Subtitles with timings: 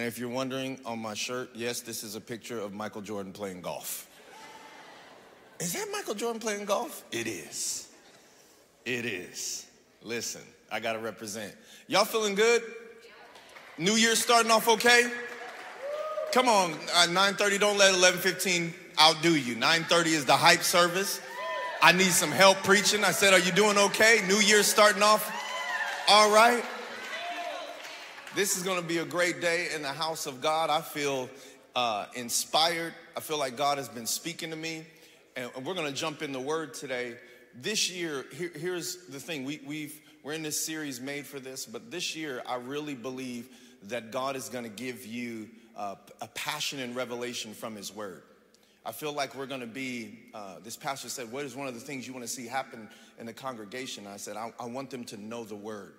[0.00, 3.34] And if you're wondering on my shirt, yes, this is a picture of Michael Jordan
[3.34, 4.08] playing golf.
[5.58, 7.04] Is that Michael Jordan playing golf?
[7.12, 7.86] It is.
[8.86, 9.66] It is.
[10.02, 10.40] Listen,
[10.72, 11.54] I gotta represent.
[11.86, 12.62] Y'all feeling good?
[13.76, 15.12] New Year starting off okay?
[16.32, 17.58] Come on, uh, 9:30.
[17.58, 19.54] Don't let 11:15 outdo you.
[19.54, 21.20] 9:30 is the hype service.
[21.82, 23.04] I need some help preaching.
[23.04, 24.22] I said, "Are you doing okay?
[24.26, 25.30] New Year starting off
[26.08, 26.64] all right."
[28.36, 30.70] This is going to be a great day in the house of God.
[30.70, 31.28] I feel
[31.74, 32.94] uh, inspired.
[33.16, 34.84] I feel like God has been speaking to me,
[35.34, 37.16] and we're going to jump in the Word today.
[37.60, 41.66] This year, here, here's the thing: we, we've we're in this series made for this,
[41.66, 43.48] but this year, I really believe
[43.88, 48.22] that God is going to give you uh, a passion and revelation from His Word.
[48.86, 51.74] I feel like we're going to be, uh, this pastor said, What is one of
[51.74, 52.88] the things you want to see happen
[53.18, 54.06] in the congregation?
[54.06, 55.94] I said, I, I want them to know the Word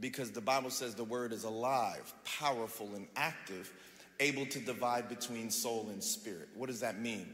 [0.00, 3.72] because the Bible says the Word is alive, powerful, and active,
[4.20, 6.48] able to divide between soul and spirit.
[6.54, 7.32] What does that mean?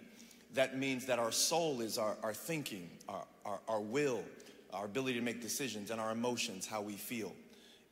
[0.54, 4.22] That means that our soul is our, our thinking, our, our, our will,
[4.72, 7.32] our ability to make decisions, and our emotions, how we feel.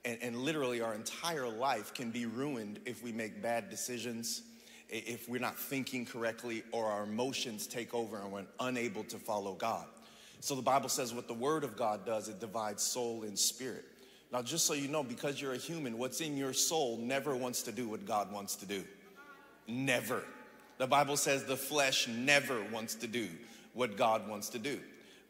[0.05, 4.43] And, and literally, our entire life can be ruined if we make bad decisions,
[4.89, 9.55] if we're not thinking correctly, or our emotions take over and we're unable to follow
[9.55, 9.87] God.
[10.41, 13.85] So the Bible says what the Word of God does, it divides soul and spirit.
[14.33, 17.63] Now, just so you know, because you're a human, what's in your soul never wants
[17.63, 18.85] to do what God wants to do.
[19.67, 20.23] Never.
[20.79, 23.29] The Bible says the flesh never wants to do
[23.75, 24.79] what God wants to do.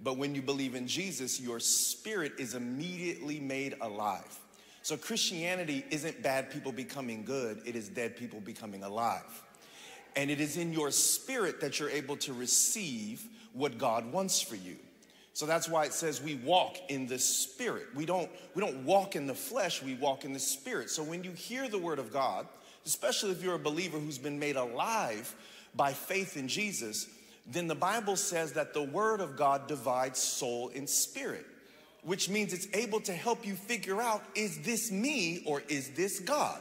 [0.02, 4.38] But when you believe in Jesus, your spirit is immediately made alive.
[4.82, 9.42] So Christianity isn't bad people becoming good, it is dead people becoming alive.
[10.16, 14.56] And it is in your spirit that you're able to receive what God wants for
[14.56, 14.76] you.
[15.41, 17.86] So that's why it says we walk in the spirit.
[17.94, 20.91] We don't we don't walk in the flesh, we walk in the spirit.
[20.91, 22.47] So when you hear the word of God,
[22.84, 25.34] especially if you're a believer who's been made alive
[25.74, 27.08] by faith in Jesus,
[27.47, 31.47] then the Bible says that the word of God divides soul and spirit,
[32.03, 36.20] which means it's able to help you figure out is this me or is this
[36.20, 36.60] God?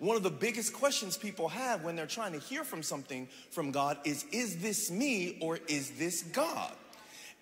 [0.00, 3.70] One of the biggest questions people have when they're trying to hear from something from
[3.70, 6.72] God is is this me or is this God?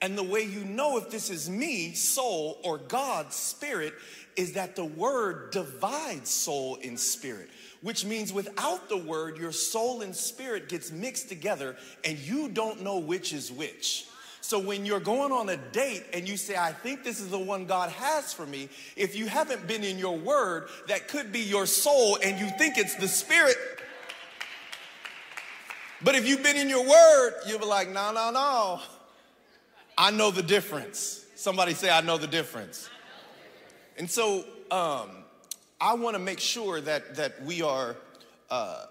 [0.00, 3.94] And the way you know if this is me, soul, or God's spirit
[4.36, 7.48] is that the word divides soul and spirit,
[7.80, 12.82] which means without the word, your soul and spirit gets mixed together and you don't
[12.82, 14.06] know which is which.
[14.40, 17.38] So when you're going on a date and you say, I think this is the
[17.38, 21.40] one God has for me, if you haven't been in your word, that could be
[21.40, 23.56] your soul and you think it's the spirit.
[26.02, 28.80] But if you've been in your word, you'll be like, no, no, no.
[29.96, 31.24] I know the difference.
[31.34, 32.88] Somebody say, I know the difference.
[33.96, 35.10] And so um,
[35.80, 37.96] I want to make sure that, that we are
[38.50, 38.86] uh,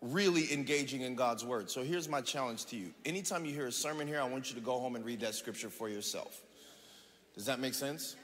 [0.00, 1.70] really engaging in God's word.
[1.70, 2.92] So here's my challenge to you.
[3.04, 5.34] Anytime you hear a sermon here, I want you to go home and read that
[5.34, 6.40] scripture for yourself.
[7.34, 8.16] Does that make sense?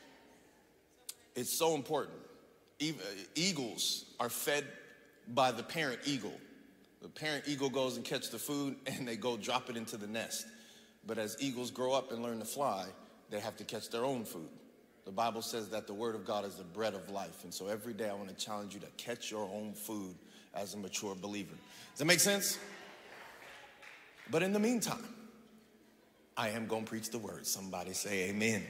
[1.34, 2.16] It's so important.
[3.34, 4.64] Eagles are fed
[5.28, 6.32] by the parent eagle.
[7.00, 10.06] The parent eagle goes and catch the food and they go drop it into the
[10.06, 10.47] nest.
[11.06, 12.86] But as eagles grow up and learn to fly,
[13.30, 14.48] they have to catch their own food.
[15.04, 17.42] The Bible says that the Word of God is the bread of life.
[17.42, 20.14] And so every day I want to challenge you to catch your own food
[20.54, 21.54] as a mature believer.
[21.90, 22.58] Does that make sense?
[24.30, 25.04] But in the meantime,
[26.36, 27.46] I am going to preach the Word.
[27.46, 28.62] Somebody say amen.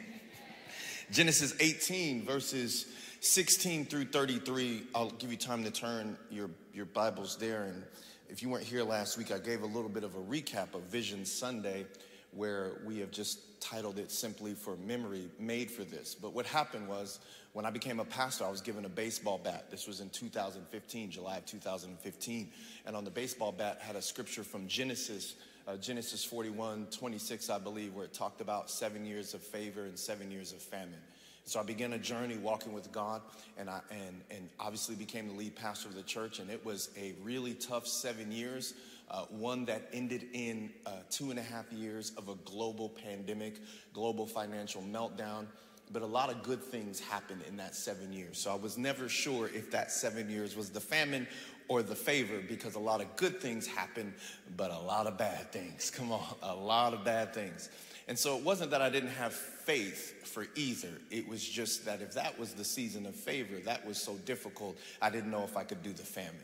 [1.10, 2.86] Genesis 18, verses
[3.20, 4.84] 16 through 33.
[4.94, 7.64] I'll give you time to turn your, your Bibles there.
[7.64, 7.84] And
[8.30, 10.82] if you weren't here last week, I gave a little bit of a recap of
[10.84, 11.84] Vision Sunday
[12.32, 16.14] where we have just titled it simply for memory, made for this.
[16.14, 17.20] But what happened was
[17.52, 19.70] when I became a pastor, I was given a baseball bat.
[19.70, 22.48] This was in 2015, July of 2015.
[22.86, 25.34] And on the baseball bat had a scripture from Genesis,
[25.68, 29.98] uh, Genesis 41, 26, I believe, where it talked about seven years of favor and
[29.98, 31.00] seven years of famine.
[31.44, 33.20] So I began a journey walking with God,
[33.58, 36.38] and I and and obviously became the lead pastor of the church.
[36.38, 38.74] And it was a really tough seven years
[39.12, 43.60] uh, one that ended in uh, two and a half years of a global pandemic,
[43.92, 45.46] global financial meltdown.
[45.92, 48.38] But a lot of good things happened in that seven years.
[48.38, 51.26] So I was never sure if that seven years was the famine
[51.68, 54.14] or the favor because a lot of good things happened,
[54.56, 55.90] but a lot of bad things.
[55.90, 57.68] Come on, a lot of bad things.
[58.08, 60.90] And so it wasn't that I didn't have faith for either.
[61.10, 64.76] It was just that if that was the season of favor, that was so difficult,
[65.00, 66.40] I didn't know if I could do the famine.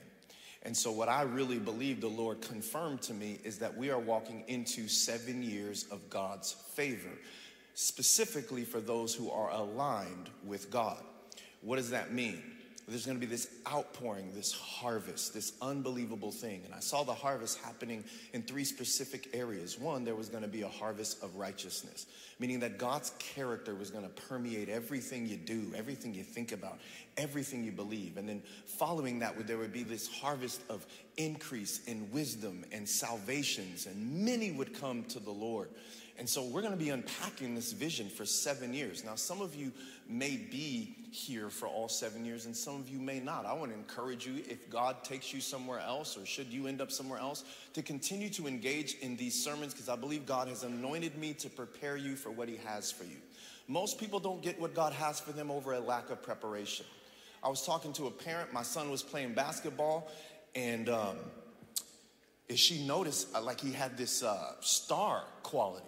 [0.69, 3.99] And so, what I really believe the Lord confirmed to me is that we are
[3.99, 7.09] walking into seven years of God's favor,
[7.73, 11.03] specifically for those who are aligned with God.
[11.63, 12.43] What does that mean?
[12.89, 16.63] There's going to be this outpouring, this harvest, this unbelievable thing.
[16.65, 18.03] And I saw the harvest happening
[18.33, 19.79] in three specific areas.
[19.79, 22.07] One, there was going to be a harvest of righteousness,
[22.39, 26.79] meaning that God's character was going to permeate everything you do, everything you think about,
[27.17, 28.17] everything you believe.
[28.17, 30.87] And then following that, there would be this harvest of
[31.17, 35.69] increase in wisdom and salvations, and many would come to the Lord.
[36.19, 39.05] And so we're going to be unpacking this vision for seven years.
[39.05, 39.71] Now, some of you
[40.09, 43.47] may be here for all seven years, and some of you may not.
[43.47, 46.81] I want to encourage you, if God takes you somewhere else, or should you end
[46.81, 47.45] up somewhere else,
[47.75, 51.49] to continue to engage in these sermons because I believe God has anointed me to
[51.49, 53.19] prepare you for what He has for you.
[53.69, 56.85] Most people don't get what God has for them over a lack of preparation.
[57.45, 60.11] I was talking to a parent, my son was playing basketball,
[60.57, 61.17] and um,
[62.55, 65.87] she noticed uh, like he had this uh, star quality.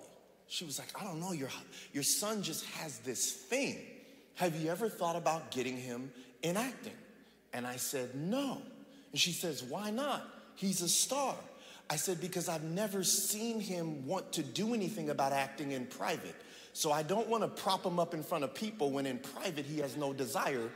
[0.50, 1.49] She was like, I don't know, your,
[1.93, 3.79] your son just has this thing.
[4.35, 6.11] Have you ever thought about getting him
[6.43, 6.97] in acting?
[7.52, 8.61] And I said, No.
[9.12, 10.26] And she says, Why not?
[10.56, 11.37] He's a star.
[11.88, 16.35] I said, Because I've never seen him want to do anything about acting in private.
[16.73, 19.64] So I don't want to prop him up in front of people when in private
[19.67, 20.69] he has no desire.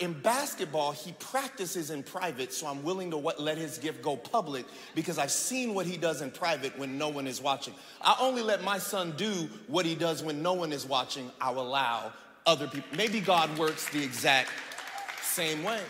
[0.00, 4.16] In basketball, he practices in private, so I'm willing to what, let his gift go
[4.16, 4.64] public
[4.94, 7.74] because I've seen what he does in private when no one is watching.
[8.00, 11.30] I only let my son do what he does when no one is watching.
[11.40, 12.12] I'll allow
[12.46, 12.96] other people.
[12.96, 14.50] Maybe God works the exact
[15.22, 15.80] same way.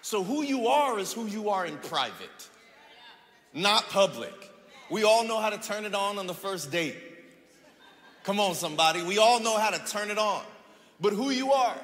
[0.00, 2.48] So, who you are is who you are in private,
[3.52, 4.32] not public.
[4.90, 6.96] We all know how to turn it on on the first date.
[8.22, 9.02] Come on, somebody.
[9.02, 10.42] We all know how to turn it on.
[11.00, 11.76] But who you are,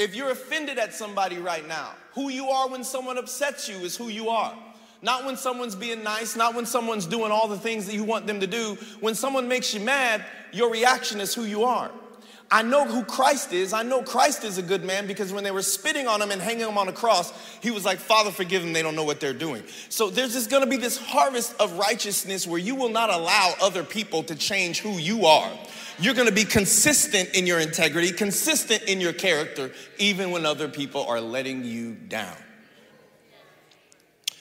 [0.00, 3.94] if you're offended at somebody right now, who you are when someone upsets you is
[3.94, 4.56] who you are.
[5.02, 8.26] Not when someone's being nice, not when someone's doing all the things that you want
[8.26, 8.78] them to do.
[9.00, 11.90] When someone makes you mad, your reaction is who you are.
[12.50, 13.74] I know who Christ is.
[13.74, 16.40] I know Christ is a good man because when they were spitting on him and
[16.40, 18.72] hanging him on a cross, he was like, Father, forgive them.
[18.72, 19.62] They don't know what they're doing.
[19.90, 23.54] So there's just going to be this harvest of righteousness where you will not allow
[23.62, 25.52] other people to change who you are.
[26.00, 31.04] You're to be consistent in your integrity, consistent in your character, even when other people
[31.04, 32.36] are letting you down.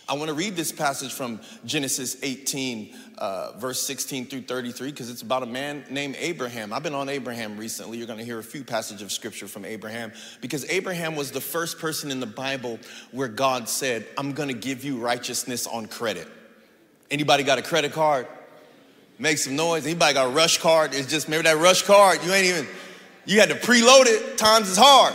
[0.07, 5.09] I want to read this passage from Genesis 18, uh, verse 16 through 33, because
[5.09, 6.73] it's about a man named Abraham.
[6.73, 7.97] I've been on Abraham recently.
[7.97, 11.77] You're to hear a few passages of scripture from Abraham, because Abraham was the first
[11.77, 12.79] person in the Bible
[13.11, 16.27] where God said, I'm to give you righteousness on credit.
[17.11, 18.27] Anybody got a credit card?
[19.19, 19.85] Make some noise.
[19.85, 20.93] Anybody got a rush card?
[20.93, 22.67] It's just, maybe that rush card, you ain't even,
[23.25, 25.13] you had to preload it, times is hard.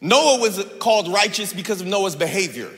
[0.00, 2.70] Noah was called righteous because of Noah's behavior.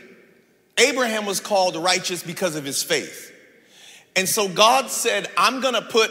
[0.78, 3.30] Abraham was called righteous because of his faith.
[4.16, 6.10] And so God said, I'm going to put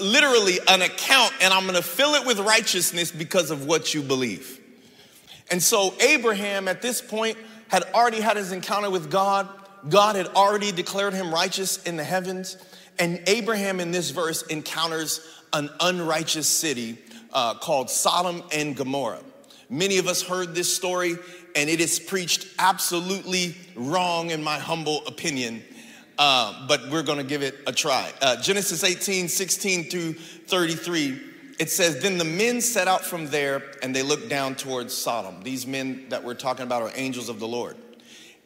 [0.00, 4.02] literally an account and I'm going to fill it with righteousness because of what you
[4.02, 4.60] believe.
[5.52, 7.38] And so Abraham at this point
[7.68, 9.48] had already had his encounter with God.
[9.88, 12.56] God had already declared him righteous in the heavens.
[12.98, 15.20] And Abraham in this verse encounters
[15.52, 16.98] an unrighteous city
[17.32, 19.22] uh, called Sodom and Gomorrah.
[19.68, 21.16] Many of us heard this story,
[21.56, 25.62] and it is preached absolutely wrong, in my humble opinion.
[26.18, 28.12] Uh, but we're going to give it a try.
[28.20, 31.20] Uh, Genesis 18, 16 through 33,
[31.58, 35.42] it says, Then the men set out from there and they looked down towards Sodom.
[35.42, 37.76] These men that we're talking about are angels of the Lord.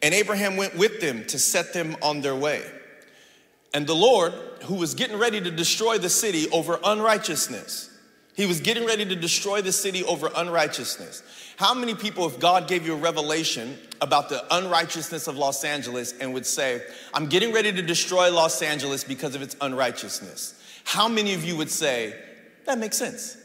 [0.02, 2.62] And Abraham went with them to set them on their way.
[3.72, 4.32] And the Lord,
[4.64, 7.90] who was getting ready to destroy the city over unrighteousness,
[8.34, 11.22] he was getting ready to destroy the city over unrighteousness.
[11.56, 16.12] How many people, if God gave you a revelation about the unrighteousness of Los Angeles
[16.20, 16.82] and would say,
[17.14, 20.60] I'm getting ready to destroy Los Angeles because of its unrighteousness?
[20.84, 22.14] How many of you would say,
[22.66, 23.38] that makes sense?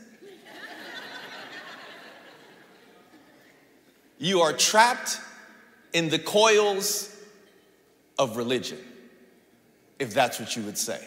[4.20, 5.20] you are trapped
[5.94, 7.16] in the coils
[8.18, 8.80] of religion,
[10.00, 11.04] if that's what you would say.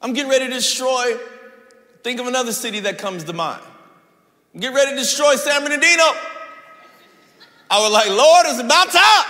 [0.00, 1.18] I'm getting ready to destroy
[2.02, 3.62] Think of another city that comes to mind.
[4.58, 6.04] Get ready to destroy San Bernardino.
[7.70, 9.26] I was like, Lord, it's about time.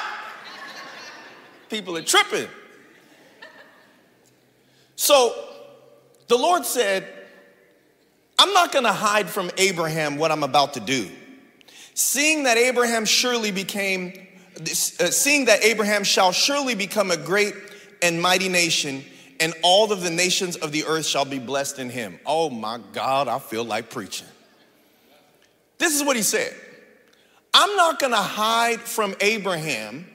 [1.68, 2.48] People are tripping.
[4.96, 5.34] So
[6.28, 7.08] the Lord said,
[8.38, 11.10] I'm not going to hide from Abraham what I'm about to do.
[11.98, 14.12] Seeing that Abraham surely became,
[14.56, 17.54] uh, seeing that Abraham shall surely become a great
[18.00, 19.02] and mighty nation
[19.40, 22.20] and all of the nations of the earth shall be blessed in him.
[22.24, 24.28] Oh my God, I feel like preaching.
[25.78, 26.54] This is what he said
[27.52, 30.06] I'm not gonna hide from Abraham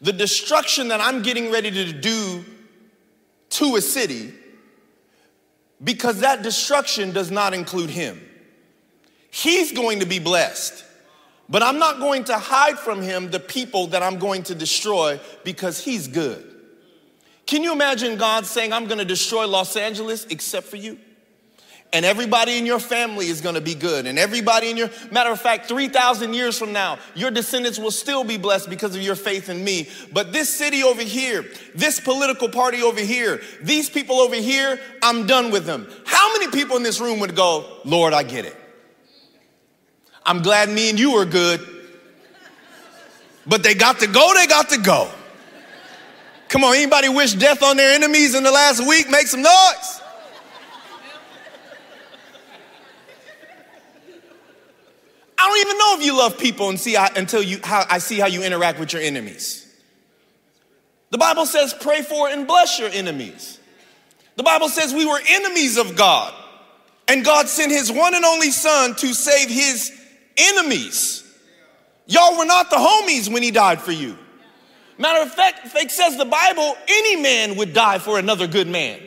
[0.00, 2.44] the destruction that I'm getting ready to do
[3.50, 4.32] to a city
[5.82, 8.24] because that destruction does not include him.
[9.32, 10.84] He's going to be blessed.
[11.48, 15.18] But I'm not going to hide from him the people that I'm going to destroy
[15.44, 16.44] because he's good.
[17.46, 20.98] Can you imagine God saying, I'm going to destroy Los Angeles except for you?
[21.92, 24.06] And everybody in your family is gonna be good.
[24.06, 28.24] And everybody in your, matter of fact, 3,000 years from now, your descendants will still
[28.24, 29.88] be blessed because of your faith in me.
[30.12, 35.26] But this city over here, this political party over here, these people over here, I'm
[35.26, 35.88] done with them.
[36.04, 38.56] How many people in this room would go, Lord, I get it?
[40.28, 41.66] I'm glad me and you are good.
[43.46, 45.10] But they got to go, they got to go.
[46.48, 49.08] Come on, anybody wish death on their enemies in the last week?
[49.08, 50.02] Make some noise.
[55.38, 57.96] I don't even know if you love people and see how, until you how I
[57.96, 59.64] see how you interact with your enemies.
[61.08, 63.58] The Bible says pray for and bless your enemies.
[64.36, 66.34] The Bible says we were enemies of God,
[67.06, 69.97] and God sent his one and only son to save his
[70.38, 71.24] enemies.
[72.06, 74.16] Y'all were not the homies when he died for you.
[74.96, 79.00] Matter of fact, it says the Bible, any man would die for another good man.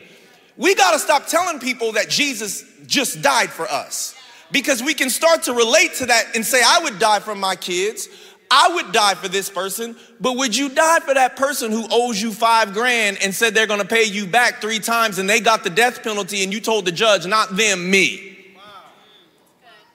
[0.56, 4.14] We got to stop telling people that Jesus just died for us
[4.50, 7.56] because we can start to relate to that and say, I would die for my
[7.56, 8.08] kids.
[8.50, 12.20] I would die for this person, but would you die for that person who owes
[12.20, 15.64] you five grand and said they're gonna pay you back three times and they got
[15.64, 18.31] the death penalty and you told the judge, not them, me?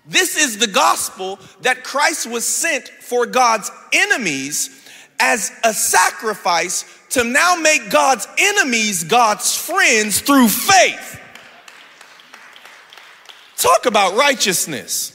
[0.07, 4.69] This is the gospel that Christ was sent for God's enemies
[5.19, 11.19] as a sacrifice to now make God's enemies God's friends through faith.
[13.57, 15.13] Talk about righteousness.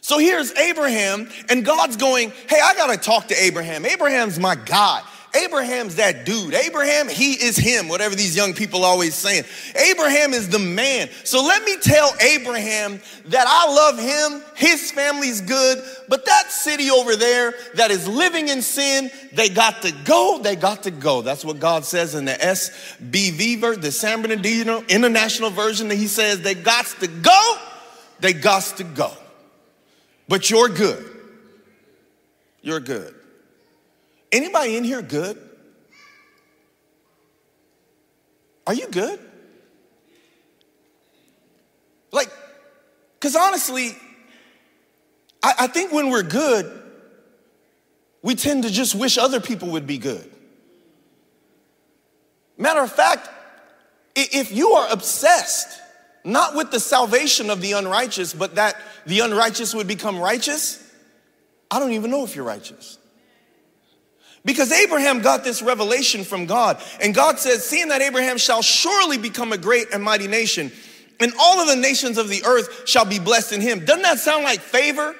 [0.00, 3.84] So here's Abraham, and God's going, Hey, I gotta talk to Abraham.
[3.84, 5.04] Abraham's my God.
[5.34, 6.54] Abraham's that dude.
[6.54, 9.44] Abraham, he is him, whatever these young people always saying.
[9.90, 11.08] Abraham is the man.
[11.24, 16.90] So let me tell Abraham that I love him, his family's good, but that city
[16.90, 21.22] over there that is living in sin, they got to go, they got to go.
[21.22, 26.06] That's what God says in the SBV version, the San Bernardino International Version, that he
[26.06, 27.56] says they got to go,
[28.20, 29.12] they got to go.
[30.28, 31.04] But you're good.
[32.62, 33.14] You're good.
[34.30, 35.38] Anybody in here good?
[38.66, 39.18] Are you good?
[42.12, 42.30] Like,
[43.14, 43.96] because honestly,
[45.42, 46.70] I, I, think when we're good,
[48.22, 50.30] we tend to just wish other people would be good.
[52.58, 53.30] Matter of fact,
[54.14, 55.80] if you are obsessed,
[56.24, 60.82] not with the salvation of the unrighteous, but that the unrighteous would become righteous,
[61.70, 62.98] I don't even know if you're righteous.
[64.48, 66.82] Because Abraham got this revelation from God.
[67.02, 70.72] And God says, Seeing that Abraham shall surely become a great and mighty nation,
[71.20, 73.84] and all of the nations of the earth shall be blessed in him.
[73.84, 75.14] Doesn't that sound like favor?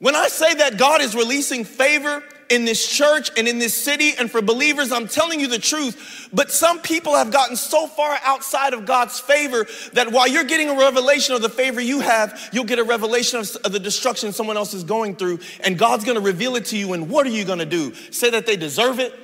[0.00, 4.12] When I say that God is releasing favor, in this church and in this city
[4.18, 6.28] and for believers, I'm telling you the truth.
[6.32, 10.68] But some people have gotten so far outside of God's favor that while you're getting
[10.68, 14.56] a revelation of the favor you have, you'll get a revelation of, the destruction someone
[14.56, 15.38] else is going through.
[15.64, 16.92] And God's gonna reveal it to you.
[16.92, 17.94] And what are you gonna do?
[18.10, 19.14] Say that they deserve it?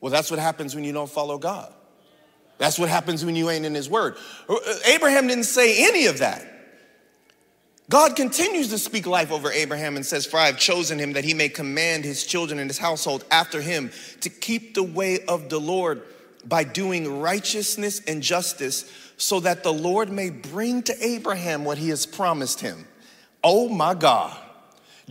[0.00, 1.72] Well, that's what happens when you don't follow God.
[2.58, 4.16] That's what happens when you ain't in His Word.
[4.48, 6.46] Uh, Abraham didn't say any of that.
[7.90, 11.24] God continues to speak life over Abraham and says, For I have chosen him that
[11.24, 15.48] he may command his children and his household after him to keep the way of
[15.48, 16.02] the Lord
[16.44, 21.90] by doing righteousness and justice, so that the Lord may bring to Abraham what he
[21.90, 22.86] has promised him.
[23.44, 24.36] Oh my God.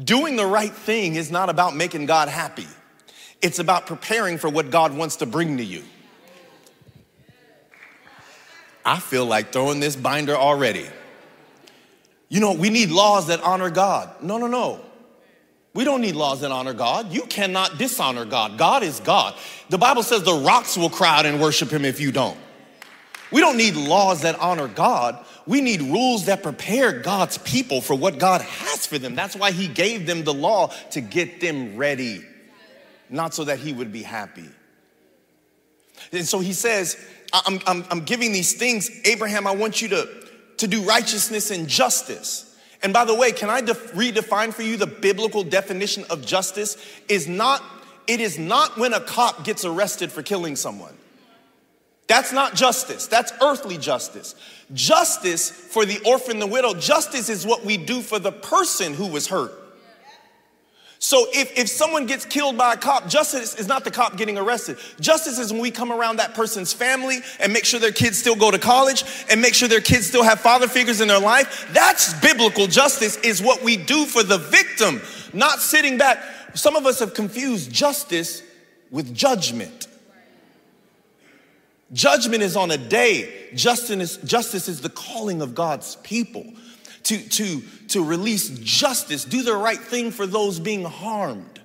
[0.01, 2.67] Doing the right thing is not about making God happy,
[3.41, 5.83] it's about preparing for what God wants to bring to you.
[8.83, 10.87] I feel like throwing this binder already.
[12.31, 14.23] You know, we need laws that honor God.
[14.23, 14.79] No, no, no.
[15.73, 17.11] We don't need laws that honor God.
[17.11, 18.57] You cannot dishonor God.
[18.57, 19.35] God is God.
[19.67, 22.37] The Bible says the rocks will cry out and worship him if you don't.
[23.33, 25.25] We don't need laws that honor God.
[25.45, 29.13] We need rules that prepare God's people for what God has for them.
[29.13, 32.23] That's why he gave them the law to get them ready,
[33.09, 34.47] not so that he would be happy.
[36.13, 36.95] And so he says,
[37.33, 40.20] I'm, I'm, I'm giving these things, Abraham, I want you to
[40.61, 42.55] to do righteousness and justice.
[42.83, 46.77] And by the way, can I def- redefine for you the biblical definition of justice?
[47.09, 47.63] Is not
[48.07, 50.93] it is not when a cop gets arrested for killing someone.
[52.07, 53.07] That's not justice.
[53.07, 54.35] That's earthly justice.
[54.73, 59.07] Justice for the orphan, the widow, justice is what we do for the person who
[59.07, 59.53] was hurt.
[61.03, 64.37] So if, if someone gets killed by a cop, justice is not the cop getting
[64.37, 64.77] arrested.
[64.99, 68.35] Justice is when we come around that person's family and make sure their kids still
[68.35, 71.67] go to college and make sure their kids still have father figures in their life.
[71.73, 75.01] That's biblical justice is what we do for the victim,
[75.33, 76.23] not sitting back.
[76.53, 78.43] Some of us have confused justice
[78.91, 79.87] with judgment.
[81.93, 83.49] Judgment is on a day.
[83.55, 86.45] Justice, justice is the calling of God's people
[87.11, 91.60] to, to, to release justice, do the right thing for those being harmed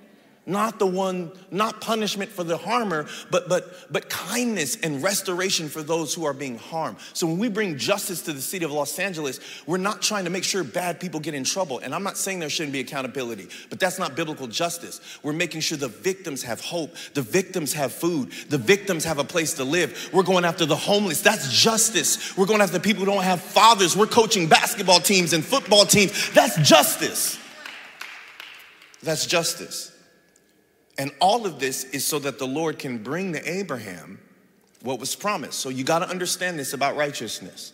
[0.47, 5.83] not the one not punishment for the harmer but but but kindness and restoration for
[5.83, 6.97] those who are being harmed.
[7.13, 10.29] So when we bring justice to the city of los angeles we're not trying to
[10.29, 11.79] make sure bad people get in trouble.
[11.79, 15.01] And i'm not saying there shouldn't be accountability but that's not biblical justice.
[15.21, 16.95] We're making sure the victims have hope.
[17.13, 18.31] The victims have food.
[18.49, 20.09] The victims have a place to live.
[20.13, 21.21] We're going after the homeless.
[21.21, 22.37] That's justice.
[22.37, 23.97] We're going after people who don't have fathers.
[23.97, 26.31] We're coaching basketball teams and football teams.
[26.31, 27.37] That's justice.
[29.03, 29.96] That's justice
[30.97, 34.19] and all of this is so that the Lord can bring to Abraham
[34.81, 35.59] what was promised.
[35.59, 37.73] So you got to understand this about righteousness.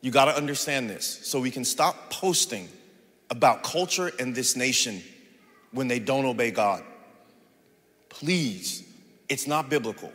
[0.00, 2.68] You got to understand this so we can stop posting
[3.28, 5.02] about culture and this nation
[5.72, 6.82] when they don't obey God.
[8.08, 8.82] Please,
[9.28, 10.12] it's not biblical.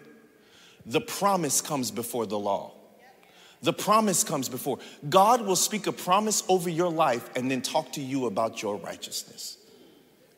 [0.86, 2.74] The promise comes before the law.
[3.62, 4.80] The promise comes before.
[5.10, 8.78] God will speak a promise over your life and then talk to you about your
[8.78, 9.58] righteousness.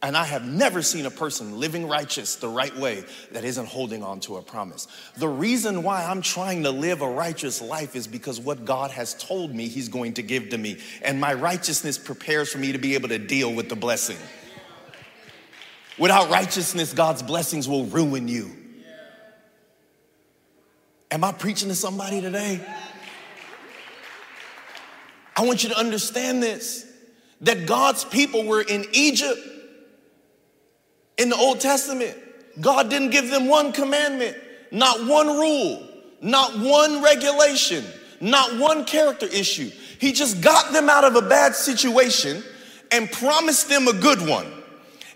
[0.04, 4.04] And I have never seen a person living righteous the right way that isn't holding
[4.04, 4.88] on to a promise.
[5.18, 9.16] The reason why I'm trying to live a righteous life is because what God has
[9.16, 10.78] told me He's going to give to me.
[11.02, 14.18] And my righteousness prepares for me to be able to deal with the blessing.
[15.98, 18.52] Without righteousness, God's blessings will ruin you.
[21.10, 22.62] Am I preaching to somebody today?
[25.36, 26.86] I want you to understand this
[27.42, 29.40] that God's people were in Egypt
[31.18, 32.16] in the Old Testament,
[32.60, 34.38] God didn't give them one commandment,
[34.72, 35.88] not one rule,
[36.22, 37.84] not one regulation,
[38.20, 39.72] not one character issue.
[40.00, 42.44] He just got them out of a bad situation
[42.92, 44.52] and promised them a good one.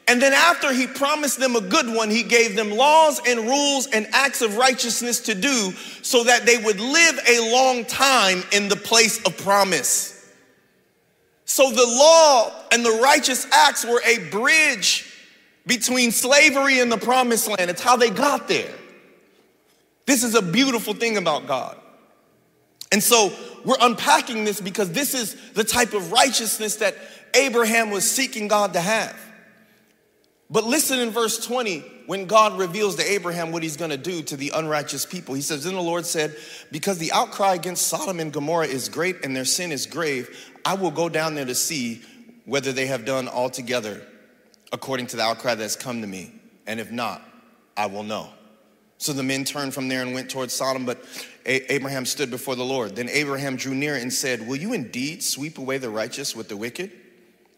[0.07, 3.87] And then, after he promised them a good one, he gave them laws and rules
[3.87, 5.71] and acts of righteousness to do
[6.01, 10.33] so that they would live a long time in the place of promise.
[11.45, 15.10] So, the law and the righteous acts were a bridge
[15.65, 17.69] between slavery and the promised land.
[17.69, 18.73] It's how they got there.
[20.05, 21.77] This is a beautiful thing about God.
[22.91, 23.31] And so
[23.63, 26.95] we're unpacking this because this is the type of righteousness that
[27.33, 29.15] Abraham was seeking God to have.
[30.49, 34.21] But listen in verse 20 when God reveals to Abraham what he's going to do
[34.23, 35.33] to the unrighteous people.
[35.33, 36.35] He says, Then the Lord said,
[36.71, 40.73] Because the outcry against Sodom and Gomorrah is great and their sin is grave, I
[40.73, 42.01] will go down there to see
[42.43, 44.05] whether they have done altogether
[44.71, 46.33] according to the outcry that's come to me,
[46.65, 47.21] and if not,
[47.75, 48.29] I will know.
[48.97, 51.03] So the men turned from there and went towards Sodom, but
[51.45, 52.95] Abraham stood before the Lord.
[52.95, 56.57] Then Abraham drew near and said, Will you indeed sweep away the righteous with the
[56.57, 56.91] wicked?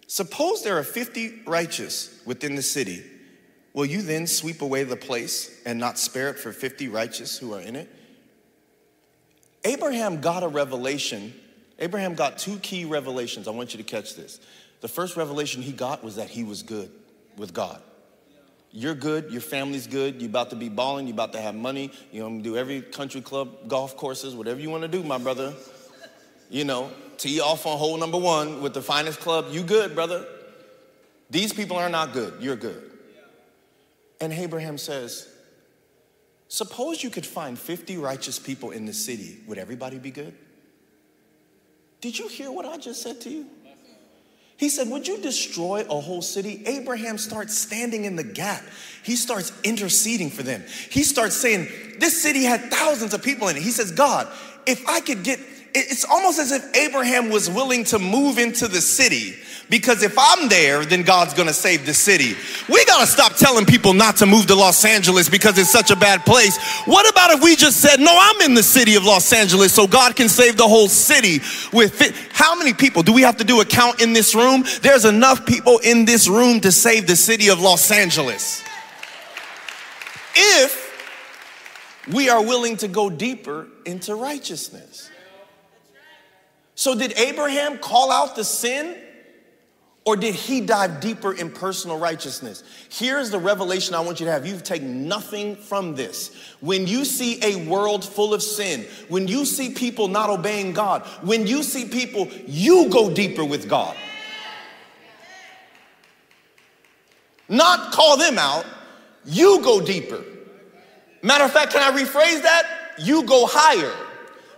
[0.07, 3.03] Suppose there are 50 righteous within the city.
[3.73, 7.53] Will you then sweep away the place and not spare it for 50 righteous who
[7.53, 7.89] are in it?
[9.65, 11.33] Abraham got a revelation.
[11.79, 13.47] Abraham got two key revelations.
[13.49, 14.39] I want you to catch this.
[14.79, 16.91] The first revelation he got was that he was good
[17.37, 17.81] with God.
[18.71, 21.91] You're good, your family's good, you're about to be balling, you're about to have money,
[22.11, 25.53] you know, do every country club, golf courses, whatever you want to do, my brother.
[26.49, 30.25] You know, tee off on hole number one with the finest club, you good, brother.
[31.29, 32.91] These people are not good, you're good.
[34.19, 35.29] And Abraham says,
[36.47, 40.35] Suppose you could find 50 righteous people in the city, would everybody be good?
[42.01, 43.45] Did you hear what I just said to you?
[44.63, 46.63] He said, Would you destroy a whole city?
[46.65, 48.63] Abraham starts standing in the gap.
[49.03, 50.63] He starts interceding for them.
[50.89, 51.67] He starts saying,
[51.99, 53.61] This city had thousands of people in it.
[53.61, 54.25] He says, God,
[54.65, 55.41] if I could get,
[55.75, 59.33] it's almost as if Abraham was willing to move into the city
[59.69, 62.35] because if I'm there, then God's gonna save the city.
[62.69, 65.95] We gotta stop telling people not to move to Los Angeles because it's such a
[65.95, 66.57] bad place.
[66.85, 69.87] What about if we just said, No, I'm in the city of Los Angeles so
[69.87, 71.39] God can save the whole city
[71.71, 72.13] with it?
[72.31, 74.63] How many people do we have to do a count in this room?
[74.81, 78.63] There's enough people in this room to save the city of Los Angeles.
[80.35, 80.83] If
[82.11, 85.09] we are willing to go deeper into righteousness.
[86.75, 88.97] So, did Abraham call out the sin
[90.05, 92.63] or did he dive deeper in personal righteousness?
[92.89, 94.45] Here's the revelation I want you to have.
[94.45, 96.35] You take nothing from this.
[96.59, 101.03] When you see a world full of sin, when you see people not obeying God,
[101.21, 103.95] when you see people, you go deeper with God.
[107.47, 108.65] Not call them out,
[109.25, 110.21] you go deeper.
[111.21, 112.95] Matter of fact, can I rephrase that?
[112.99, 113.93] You go higher.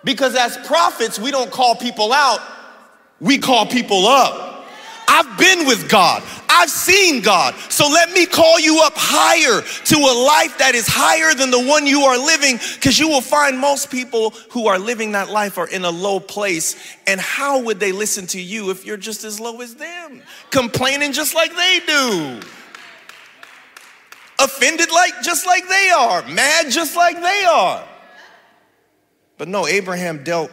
[0.03, 2.39] Because as prophets, we don't call people out,
[3.19, 4.54] we call people up.
[5.15, 6.21] I've been with God.
[6.49, 7.55] I've seen God.
[7.69, 11.65] So let me call you up higher to a life that is higher than the
[11.65, 15.57] one you are living because you will find most people who are living that life
[15.57, 16.75] are in a low place.
[17.07, 20.21] And how would they listen to you if you're just as low as them?
[20.51, 22.41] Complaining just like they do.
[24.37, 27.87] Offended like just like they are, mad just like they are.
[29.37, 30.51] But no, Abraham dealt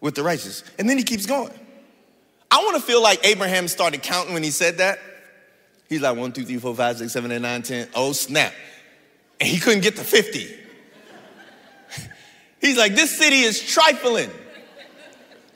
[0.00, 0.64] with the righteous.
[0.80, 1.52] And then he keeps going.
[2.50, 4.98] I want to feel like Abraham started counting when he said that.
[5.88, 7.88] He's like one, two, three, four, five, six, seven, eight, nine, ten.
[7.94, 8.52] Oh, snap.
[9.40, 10.56] And he couldn't get to 50.
[12.60, 14.30] He's like, this city is trifling.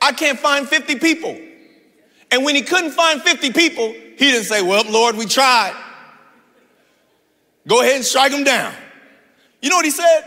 [0.01, 1.39] I can't find 50 people.
[2.31, 5.77] And when he couldn't find 50 people, he didn't say, Well, Lord, we tried.
[7.69, 8.75] Go ahead and strike them down.
[9.61, 10.23] You know what he said?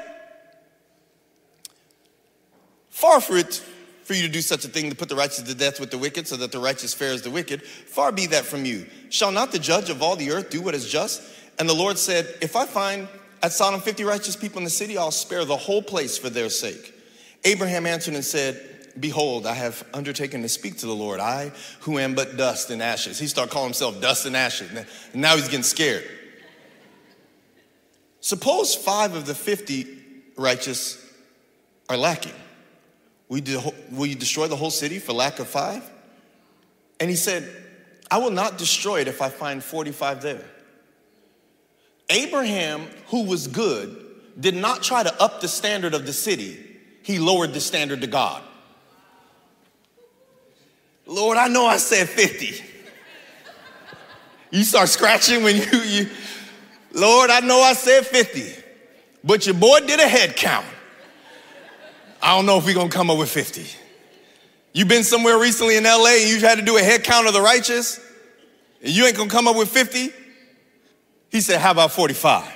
[2.90, 3.62] Far for it
[4.06, 5.98] for you to do such a thing to put the righteous to death with the
[5.98, 7.64] wicked, so that the righteous fares the wicked.
[7.64, 8.86] Far be that from you.
[9.10, 11.24] Shall not the judge of all the earth do what is just?
[11.58, 13.08] And the Lord said, If I find
[13.42, 16.50] at Sodom 50 righteous people in the city, I'll spare the whole place for their
[16.50, 16.94] sake.
[17.44, 18.62] Abraham answered and said,
[19.00, 22.84] Behold, I have undertaken to speak to the Lord, I who am but dust and
[22.84, 23.18] ashes.
[23.18, 24.70] He started calling himself dust and ashes.
[24.72, 26.04] And now he's getting scared.
[28.22, 29.88] Suppose five of the 50
[30.38, 31.04] righteous
[31.90, 32.34] are lacking.
[33.28, 33.62] Will you,
[33.92, 35.90] will you destroy the whole city for lack of five?
[37.00, 37.50] And he said,
[38.10, 40.46] I will not destroy it if I find 45 there.
[42.10, 44.04] Abraham, who was good,
[44.40, 46.64] did not try to up the standard of the city,
[47.02, 48.44] he lowered the standard to God.
[51.08, 52.64] Lord, I know I said 50.
[54.52, 56.10] You start scratching when you, you
[56.94, 58.64] Lord, I know I said 50,
[59.24, 60.66] but your boy did a head count.
[62.26, 63.68] I don't know if we're gonna come up with 50.
[64.74, 67.34] You've been somewhere recently in LA and you had to do a head count of
[67.34, 68.00] the righteous,
[68.82, 70.10] and you ain't gonna come up with 50?
[71.30, 72.52] He said, How about 45?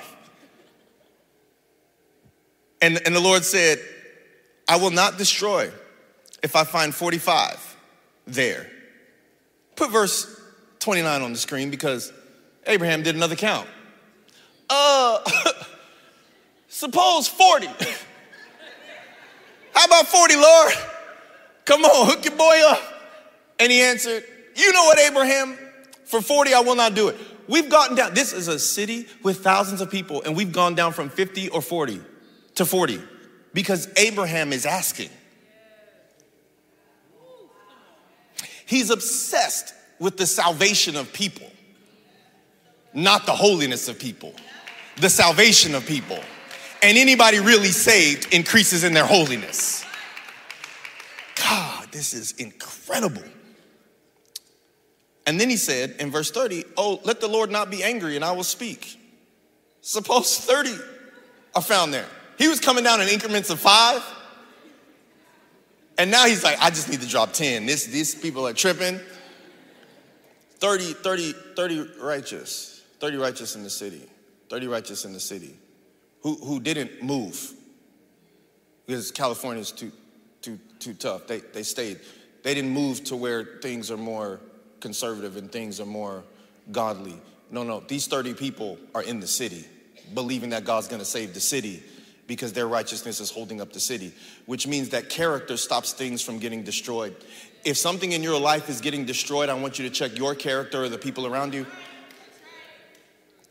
[2.82, 3.78] And, and the Lord said,
[4.66, 5.70] I will not destroy
[6.42, 7.76] if I find 45
[8.26, 8.68] there.
[9.76, 10.40] Put verse
[10.80, 12.12] 29 on the screen because
[12.66, 13.68] Abraham did another count.
[14.68, 15.20] Uh,
[16.68, 17.68] suppose 40.
[19.74, 20.72] How about 40, Lord?
[21.64, 22.82] Come on, hook your boy up.
[23.58, 24.24] And he answered,
[24.56, 25.58] You know what, Abraham?
[26.04, 27.16] For 40, I will not do it.
[27.46, 30.92] We've gotten down, this is a city with thousands of people, and we've gone down
[30.92, 32.00] from 50 or 40
[32.56, 33.00] to 40
[33.52, 35.10] because Abraham is asking.
[38.66, 41.50] He's obsessed with the salvation of people,
[42.94, 44.32] not the holiness of people,
[44.96, 46.20] the salvation of people
[46.82, 49.84] and anybody really saved increases in their holiness.
[51.36, 53.22] God, this is incredible.
[55.26, 58.24] And then he said in verse 30, Oh, let the Lord not be angry, and
[58.24, 58.98] I will speak.
[59.82, 60.74] Suppose 30
[61.54, 62.06] are found there.
[62.38, 64.02] He was coming down in increments of five.
[65.98, 67.66] And now he's like, I just need to drop 10.
[67.66, 68.98] This, these people are tripping.
[70.58, 72.82] 30, 30, 30 righteous.
[73.00, 74.02] 30 righteous in the city.
[74.48, 75.59] 30 righteous in the city
[76.22, 77.54] who, who didn't move
[78.86, 79.92] because California is too,
[80.42, 81.26] too, too tough.
[81.26, 82.00] They, they stayed.
[82.42, 84.40] They didn't move to where things are more
[84.80, 86.24] conservative and things are more
[86.72, 87.20] godly.
[87.50, 89.64] No, no, these 30 people are in the city,
[90.14, 91.82] believing that God's gonna save the city
[92.26, 94.12] because their righteousness is holding up the city,
[94.46, 97.14] which means that character stops things from getting destroyed.
[97.64, 100.84] If something in your life is getting destroyed, I want you to check your character
[100.84, 101.66] or the people around you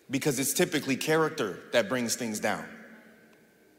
[0.09, 2.65] because it's typically character that brings things down.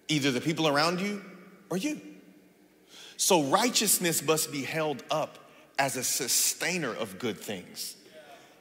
[0.08, 1.22] Either the people around you
[1.70, 2.00] or you.
[3.16, 5.38] So righteousness must be held up
[5.78, 7.96] as a sustainer of good things.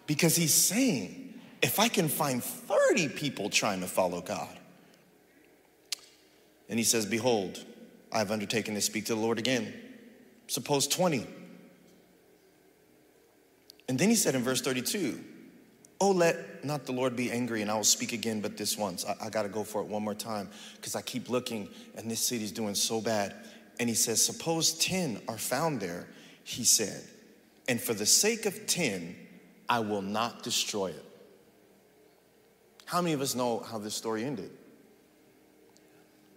[0.08, 4.58] Because he's saying, if I can find 30 people trying to follow God,
[6.70, 7.64] and he says, Behold,
[8.12, 9.74] I've undertaken to speak to the Lord again.
[10.48, 11.28] Suppose 20.
[13.88, 15.24] And then he said in verse 32,
[16.02, 19.06] Oh, let not the Lord be angry, and I will speak again, but this once.
[19.06, 22.10] I, I got to go for it one more time because I keep looking, and
[22.10, 23.36] this city's doing so bad.
[23.80, 26.08] And he says, Suppose 10 are found there,
[26.44, 27.04] he said,
[27.68, 29.16] and for the sake of 10,
[29.68, 31.06] I will not destroy it.
[32.86, 34.50] How many of us know how this story ended?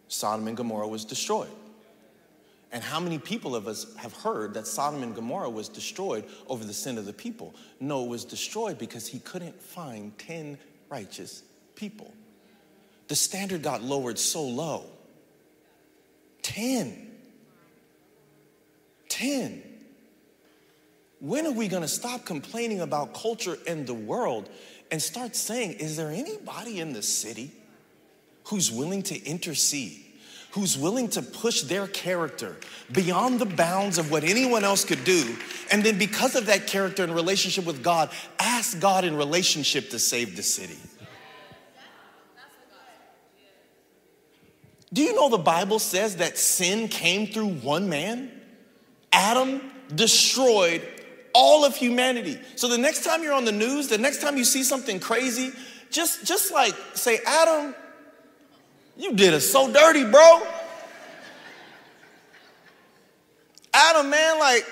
[0.09, 1.49] Sodom and Gomorrah was destroyed.
[2.73, 6.65] And how many people of us have heard that Sodom and Gomorrah was destroyed over
[6.65, 7.55] the sin of the people?
[7.81, 10.59] No, it was destroyed because he couldn't find 10
[10.89, 11.43] righteous
[11.75, 12.15] people.
[13.09, 14.87] The standard got lowered so low
[16.43, 17.11] 10.
[19.11, 19.63] 10.
[21.21, 24.49] When are we going to stop complaining about culture and the world
[24.91, 27.53] and start saying, is there anybody in the city
[28.45, 30.05] who's willing to intercede?
[30.53, 32.57] Who's willing to push their character
[32.93, 35.37] beyond the bounds of what anyone else could do,
[35.71, 39.99] and then because of that character and relationship with God, ask God in relationship to
[39.99, 40.79] save the city?
[44.93, 48.31] Do you know the Bible says that sin came through one man?
[49.11, 49.63] Adam
[49.95, 50.83] destroyed
[51.35, 52.39] all of humanity.
[52.57, 55.53] So the next time you're on the news, the next time you see something crazy,
[55.91, 57.75] just just like say, Adam,
[58.97, 60.43] you did us so dirty, bro.
[63.75, 64.67] Adam, man, like,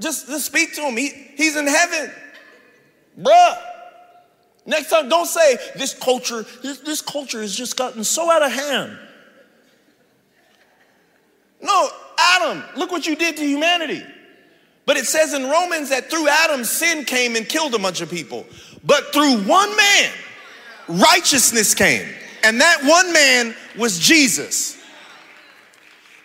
[0.00, 0.96] just, just speak to him.
[0.96, 2.10] He, he's in heaven.
[3.20, 3.62] Bruh.
[4.64, 8.52] Next time, don't say this culture, this, this culture has just gotten so out of
[8.52, 8.98] hand.
[11.62, 14.02] No, Adam, look what you did to humanity.
[14.84, 18.10] But it says in Romans that through Adam, sin came and killed a bunch of
[18.10, 18.46] people.
[18.84, 20.12] But through one man,
[20.88, 22.08] righteousness came.
[22.44, 24.78] And that one man was Jesus.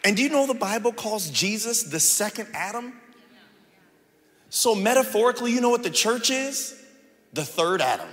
[0.03, 2.93] And do you know the Bible calls Jesus the second Adam?
[4.49, 6.75] So, metaphorically, you know what the church is?
[7.33, 8.09] The third Adam.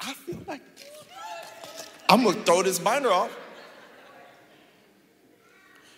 [0.00, 0.62] I feel like
[2.08, 3.30] I'm gonna throw this binder off.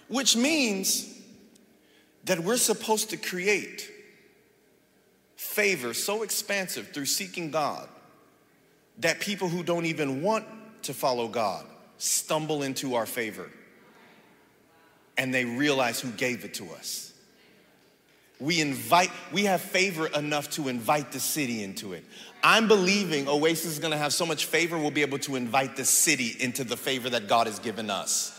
[0.09, 1.09] Which means
[2.25, 3.91] that we're supposed to create
[5.37, 7.89] favor so expansive through seeking God
[8.99, 10.45] that people who don't even want
[10.83, 11.65] to follow God
[12.03, 13.49] stumble into our favor
[15.17, 17.13] and they realize who gave it to us.
[18.41, 22.05] We invite, we have favor enough to invite the city into it.
[22.43, 25.85] I'm believing Oasis is gonna have so much favor, we'll be able to invite the
[25.85, 28.37] city into the favor that God has given us.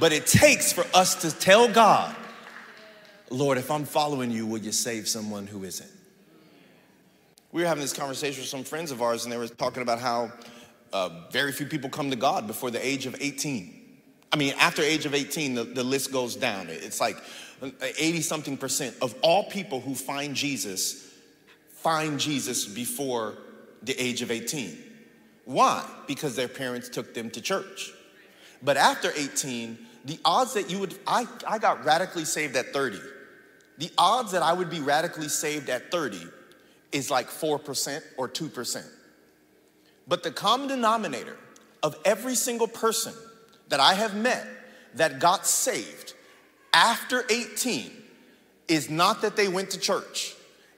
[0.00, 2.16] But it takes for us to tell God,
[3.28, 5.90] Lord, if I'm following you, will you save someone who isn't?
[7.52, 9.98] We were having this conversation with some friends of ours, and they were talking about
[9.98, 10.32] how
[10.94, 13.82] uh, very few people come to God before the age of 18.
[14.32, 16.68] I mean, after age of 18, the, the list goes down.
[16.70, 17.16] It's like
[17.80, 21.10] 80 something percent of all people who find Jesus
[21.84, 23.36] find Jesus before
[23.82, 24.78] the age of 18.
[25.44, 25.84] Why?
[26.06, 27.92] Because their parents took them to church.
[28.62, 29.76] But after 18,
[30.06, 32.98] the odds that you would, I, I got radically saved at 30.
[33.76, 36.22] The odds that I would be radically saved at 30
[36.92, 38.86] is like 4% or 2%.
[40.06, 41.36] But the common denominator
[41.82, 43.14] of every single person
[43.68, 44.46] that I have met
[44.94, 46.14] that got saved
[46.72, 47.90] after 18
[48.68, 50.34] is not that they went to church,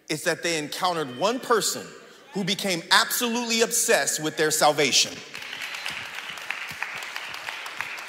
[0.09, 1.85] it's that they encountered one person
[2.33, 5.13] who became absolutely obsessed with their salvation.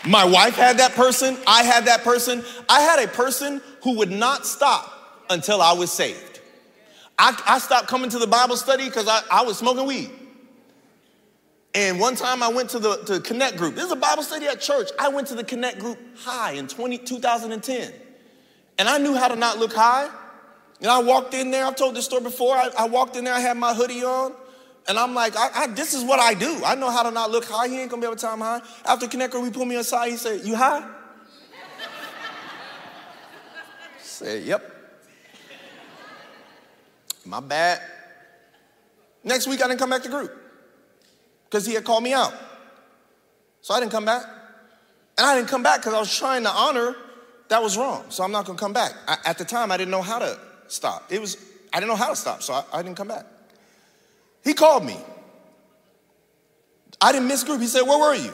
[0.05, 1.37] My wife had that person.
[1.47, 2.43] I had that person.
[2.69, 6.39] I had a person who would not stop until I was saved.
[7.17, 10.11] I, I stopped coming to the Bible study because I, I was smoking weed.
[11.77, 13.75] And one time I went to the to Connect group.
[13.75, 14.89] This is a Bible study at church.
[14.97, 17.93] I went to the Connect group high in 20, 2010.
[18.79, 20.09] And I knew how to not look high.
[20.81, 22.55] And I walked in there, I've told this story before.
[22.55, 24.33] I, I walked in there, I had my hoodie on.
[24.87, 26.63] And I'm like, I, I, this is what I do.
[26.65, 27.67] I know how to not look high.
[27.67, 28.61] He ain't gonna be able to I'm high.
[28.83, 30.09] After Connect Group, he pulled me aside.
[30.09, 30.79] He said, You high?
[30.79, 30.89] I
[34.01, 34.73] said, Yep.
[37.23, 37.81] My bad.
[39.23, 40.36] Next week, I didn't come back to group
[41.49, 42.33] because he had called me out.
[43.61, 44.23] So I didn't come back.
[45.17, 46.95] And I didn't come back because I was trying to honor
[47.49, 48.05] that was wrong.
[48.09, 48.93] So I'm not gonna come back.
[49.07, 51.11] I, at the time, I didn't know how to stop.
[51.11, 51.37] It was,
[51.73, 53.25] I didn't know how to stop, so I, I didn't come back.
[54.43, 54.97] He called me.
[57.01, 57.61] I didn't miss group.
[57.61, 58.33] He said, Where were you?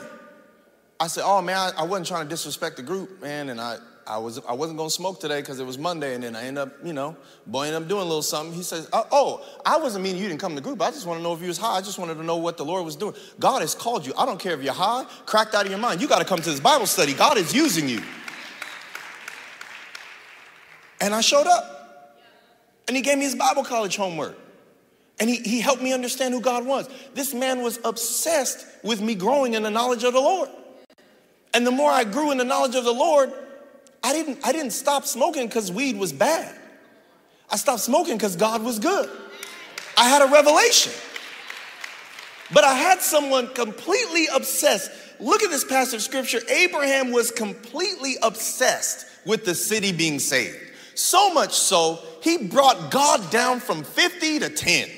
[0.98, 3.78] I said, Oh man, I, I wasn't trying to disrespect the group, man, and I,
[4.06, 6.62] I, was, I wasn't gonna smoke today because it was Monday, and then I ended
[6.62, 8.54] up, you know, boy ended up doing a little something.
[8.54, 10.82] He says, oh, oh, I wasn't meaning you didn't come to group.
[10.82, 11.76] I just want to know if you was high.
[11.76, 13.14] I just wanted to know what the Lord was doing.
[13.38, 14.12] God has called you.
[14.18, 16.00] I don't care if you're high, cracked out of your mind.
[16.00, 17.14] You got to come to this Bible study.
[17.14, 18.02] God is using you.
[21.00, 21.70] And I showed up.
[22.86, 24.38] And he gave me his Bible college homework.
[25.20, 26.88] And he, he helped me understand who God was.
[27.14, 30.48] This man was obsessed with me growing in the knowledge of the Lord.
[31.54, 33.32] And the more I grew in the knowledge of the Lord,
[34.04, 36.54] I didn't, I didn't stop smoking because weed was bad.
[37.50, 39.08] I stopped smoking because God was good.
[39.96, 40.92] I had a revelation.
[42.52, 44.90] But I had someone completely obsessed.
[45.18, 46.40] Look at this passage of scripture.
[46.50, 50.58] Abraham was completely obsessed with the city being saved.
[50.94, 54.90] So much so, he brought God down from 50 to 10.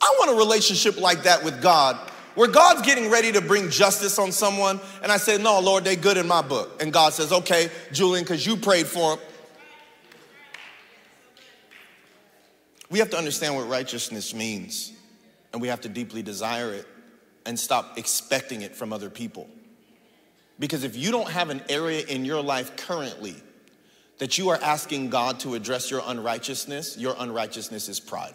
[0.00, 4.18] I want a relationship like that with God where God's getting ready to bring justice
[4.18, 6.82] on someone, and I say, No, Lord, they good in my book.
[6.82, 9.24] And God says, Okay, Julian, because you prayed for them.
[12.90, 14.92] We have to understand what righteousness means,
[15.52, 16.86] and we have to deeply desire it
[17.46, 19.48] and stop expecting it from other people.
[20.58, 23.36] Because if you don't have an area in your life currently
[24.18, 28.34] that you are asking God to address your unrighteousness, your unrighteousness is pride.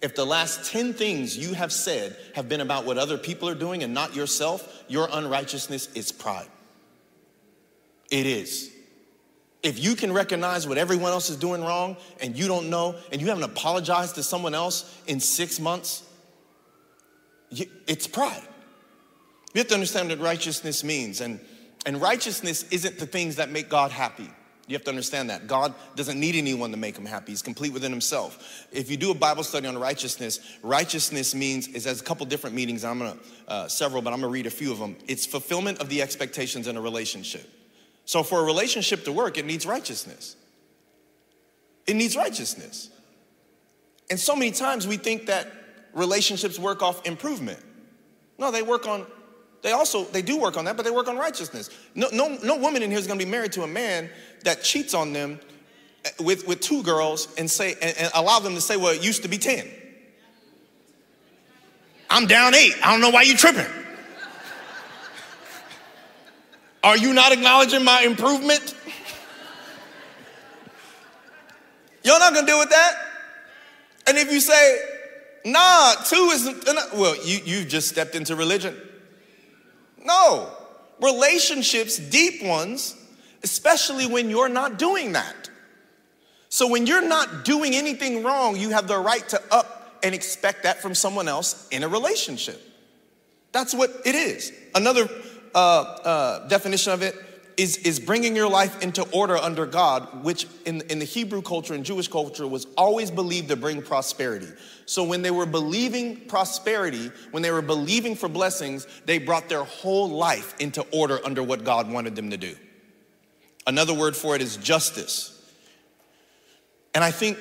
[0.00, 3.54] If the last 10 things you have said have been about what other people are
[3.54, 6.48] doing and not yourself, your unrighteousness is pride.
[8.10, 8.70] It is.
[9.62, 13.20] If you can recognize what everyone else is doing wrong and you don't know, and
[13.20, 16.04] you haven't apologized to someone else in six months,
[17.50, 18.42] it's pride.
[19.52, 21.20] You have to understand what righteousness means.
[21.20, 21.40] And,
[21.86, 24.30] and righteousness isn't the things that make God happy.
[24.68, 25.46] You have to understand that.
[25.46, 27.32] God doesn't need anyone to make him happy.
[27.32, 28.66] He's complete within himself.
[28.70, 32.54] If you do a Bible study on righteousness, righteousness means, it has a couple different
[32.54, 32.84] meanings.
[32.84, 33.16] I'm gonna,
[33.48, 34.96] uh, several, but I'm gonna read a few of them.
[35.08, 37.50] It's fulfillment of the expectations in a relationship.
[38.04, 40.36] So for a relationship to work, it needs righteousness.
[41.86, 42.90] It needs righteousness.
[44.10, 45.50] And so many times we think that
[45.94, 47.58] relationships work off improvement.
[48.38, 49.06] No, they work on
[49.62, 51.70] they also they do work on that, but they work on righteousness.
[51.94, 54.08] No, no, no woman in here is going to be married to a man
[54.44, 55.40] that cheats on them
[56.04, 59.02] eh, with, with two girls and say and, and allow them to say, well, it
[59.02, 59.68] used to be 10.
[62.10, 62.74] I'm down eight.
[62.82, 63.66] I don't know why you tripping.
[66.82, 68.74] Are you not acknowledging my improvement?
[72.04, 72.94] You're not gonna deal with that.
[74.06, 74.78] And if you say,
[75.44, 78.74] nah, two isn't, well, you, you just stepped into religion.
[80.04, 80.50] No.
[81.00, 82.96] Relationships, deep ones,
[83.42, 85.48] especially when you're not doing that.
[86.48, 90.62] So when you're not doing anything wrong, you have the right to up and expect
[90.62, 92.60] that from someone else in a relationship.
[93.52, 94.52] That's what it is.
[94.74, 95.08] Another
[95.54, 97.14] uh, uh, definition of it
[97.58, 101.74] is, is bringing your life into order under God, which in, in the Hebrew culture
[101.74, 104.46] and Jewish culture was always believed to bring prosperity.
[104.86, 109.64] So when they were believing prosperity, when they were believing for blessings, they brought their
[109.64, 112.54] whole life into order under what God wanted them to do.
[113.66, 115.34] Another word for it is justice.
[116.94, 117.38] And I think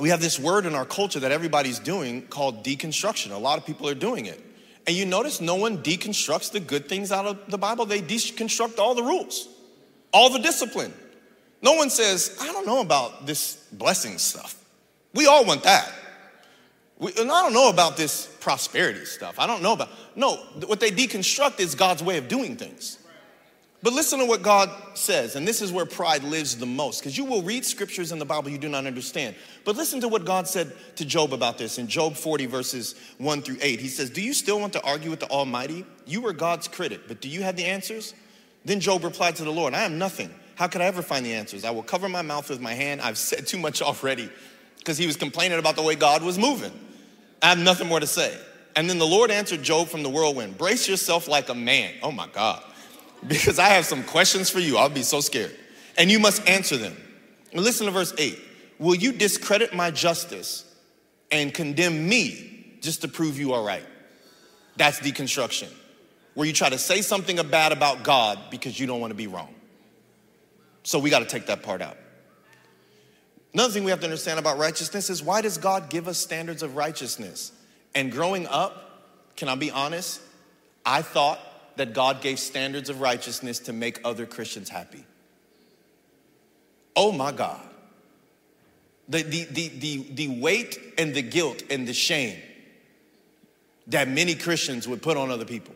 [0.00, 3.30] we have this word in our culture that everybody's doing called deconstruction.
[3.30, 4.42] A lot of people are doing it.
[4.86, 8.78] And you notice no one deconstructs the good things out of the Bible, they deconstruct
[8.78, 9.48] all the rules,
[10.12, 10.92] all the discipline.
[11.62, 14.54] No one says, I don't know about this blessing stuff.
[15.14, 15.92] We all want that.
[16.98, 19.38] We, and I don't know about this prosperity stuff.
[19.38, 19.88] I don't know about.
[20.14, 22.95] No, what they deconstruct is God's way of doing things.
[23.82, 27.16] But listen to what God says, and this is where pride lives the most, because
[27.16, 29.36] you will read scriptures in the Bible you do not understand.
[29.64, 33.42] But listen to what God said to Job about this in Job 40, verses 1
[33.42, 33.78] through 8.
[33.78, 35.84] He says, Do you still want to argue with the Almighty?
[36.06, 38.14] You were God's critic, but do you have the answers?
[38.64, 40.34] Then Job replied to the Lord, I am nothing.
[40.54, 41.64] How could I ever find the answers?
[41.64, 43.02] I will cover my mouth with my hand.
[43.02, 44.30] I've said too much already,
[44.78, 46.72] because he was complaining about the way God was moving.
[47.42, 48.36] I have nothing more to say.
[48.74, 51.92] And then the Lord answered Job from the whirlwind Brace yourself like a man.
[52.02, 52.62] Oh my God
[53.28, 54.76] because I have some questions for you.
[54.76, 55.54] I'll be so scared.
[55.98, 56.96] And you must answer them.
[57.52, 58.38] Listen to verse 8.
[58.78, 60.64] Will you discredit my justice
[61.30, 63.84] and condemn me just to prove you are right?
[64.76, 65.72] That's deconstruction,
[66.34, 69.26] where you try to say something bad about God because you don't want to be
[69.26, 69.54] wrong.
[70.82, 71.96] So we got to take that part out.
[73.54, 76.62] Another thing we have to understand about righteousness is why does God give us standards
[76.62, 77.52] of righteousness?
[77.94, 80.20] And growing up, can I be honest?
[80.84, 81.40] I thought
[81.76, 85.04] that God gave standards of righteousness to make other Christians happy.
[86.94, 87.60] Oh my God.
[89.08, 92.38] The, the, the, the, the weight and the guilt and the shame
[93.88, 95.74] that many Christians would put on other people.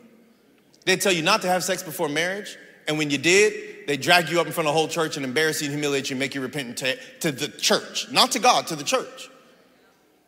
[0.85, 4.29] They'd tell you not to have sex before marriage, and when you did, they drag
[4.29, 6.19] you up in front of the whole church and embarrass you and humiliate you and
[6.19, 9.29] make you repent to, to the church, not to God, to the church.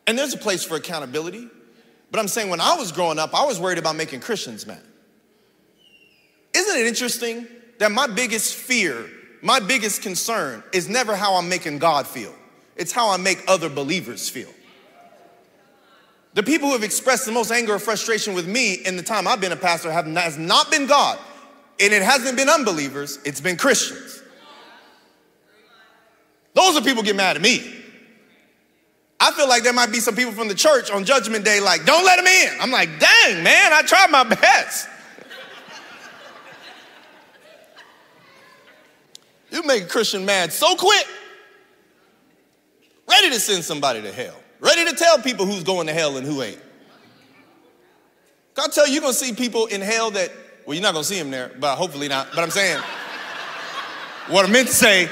[0.07, 1.49] And there's a place for accountability.
[2.12, 4.81] But I'm saying when I was growing up, I was worried about making Christians mad.
[6.55, 7.47] Isn't it interesting
[7.79, 9.10] that my biggest fear,
[9.41, 12.33] my biggest concern is never how I'm making God feel,
[12.75, 14.49] it's how I make other believers feel.
[16.33, 19.27] The people who have expressed the most anger or frustration with me in the time
[19.27, 21.19] I've been a pastor have not, has not been God,
[21.79, 24.21] and it hasn't been unbelievers, it's been Christians.
[26.54, 27.81] Those are people get mad at me.
[29.19, 31.85] I feel like there might be some people from the church on Judgment Day like,
[31.85, 32.60] don't let them in.
[32.60, 34.87] I'm like, dang, man, I tried my best.
[39.54, 41.08] You make a Christian mad so quick,
[43.08, 46.25] ready to send somebody to hell, ready to tell people who's going to hell and
[46.25, 46.60] who ain't.
[48.56, 50.31] God tell you, you're gonna see people in hell that,
[50.65, 52.29] well, you're not gonna see them there, but hopefully not.
[52.33, 52.81] But I'm saying,
[54.29, 55.08] what I meant to say,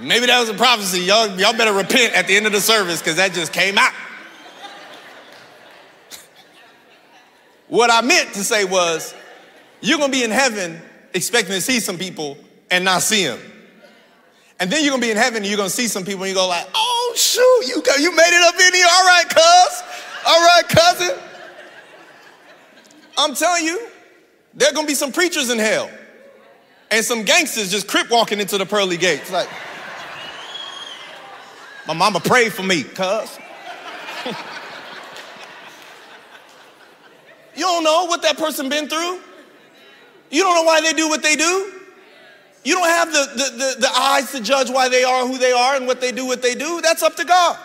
[0.00, 1.00] maybe that was a prophecy.
[1.00, 3.92] Y'all, y'all better repent at the end of the service because that just came out.
[7.68, 9.12] what I meant to say was,
[9.80, 10.80] you're gonna be in heaven
[11.14, 12.36] expecting to see some people
[12.70, 13.40] and not see them.
[14.60, 16.34] And then you're gonna be in heaven and you're gonna see some people and you
[16.34, 18.86] go like, oh shoot, you, you made it up in here.
[18.90, 19.82] All right, cuz.
[20.26, 21.18] All right, cousin.
[23.16, 23.88] I'm telling you,
[24.54, 25.90] there are gonna be some preachers in hell.
[26.90, 29.30] And some gangsters just crip walking into the pearly gates.
[29.30, 29.48] Like,
[31.86, 33.38] my mama prayed for me, cuz.
[37.54, 39.20] you don't know what that person been through.
[40.30, 41.72] You don't know why they do what they do.
[42.64, 45.52] You don't have the, the, the, the, eyes to judge why they are who they
[45.52, 46.80] are and what they do what they do.
[46.82, 47.58] That's up to God.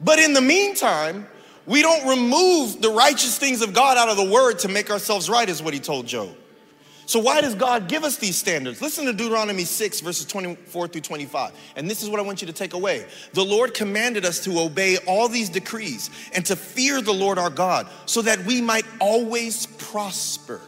[0.00, 1.26] But in the meantime,
[1.64, 5.30] we don't remove the righteous things of God out of the word to make ourselves
[5.30, 6.36] right, is what he told Job.
[7.06, 8.80] So, why does God give us these standards?
[8.80, 11.52] Listen to Deuteronomy 6, verses 24 through 25.
[11.76, 13.06] And this is what I want you to take away.
[13.34, 17.50] The Lord commanded us to obey all these decrees and to fear the Lord our
[17.50, 20.60] God so that we might always prosper.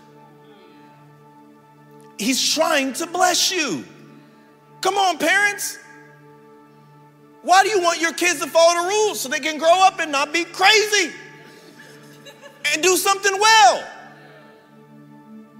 [2.18, 3.84] He's trying to bless you.
[4.80, 5.78] Come on, parents.
[7.42, 9.20] Why do you want your kids to follow the rules?
[9.20, 11.12] So they can grow up and not be crazy
[12.72, 13.84] and do something well.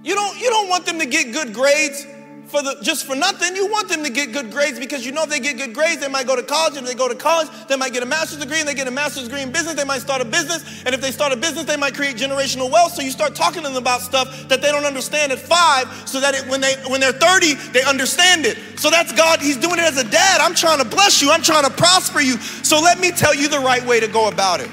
[0.03, 2.05] You don't, you don't want them to get good grades
[2.47, 3.55] for the, just for nothing.
[3.55, 6.01] You want them to get good grades because you know if they get good grades,
[6.01, 6.77] they might go to college.
[6.77, 8.59] And if they go to college, they might get a master's degree.
[8.59, 10.83] And they get a master's degree in business, they might start a business.
[10.85, 12.93] And if they start a business, they might create generational wealth.
[12.93, 16.19] So you start talking to them about stuff that they don't understand at five, so
[16.19, 18.57] that it, when they when they're 30, they understand it.
[18.79, 19.41] So that's God.
[19.41, 20.41] He's doing it as a dad.
[20.41, 21.31] I'm trying to bless you.
[21.31, 22.37] I'm trying to prosper you.
[22.37, 24.69] So let me tell you the right way to go about it.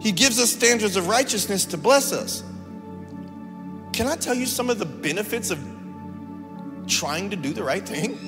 [0.00, 2.42] He gives us standards of righteousness to bless us.
[3.92, 5.58] Can I tell you some of the benefits of
[6.86, 8.18] trying to do the right thing?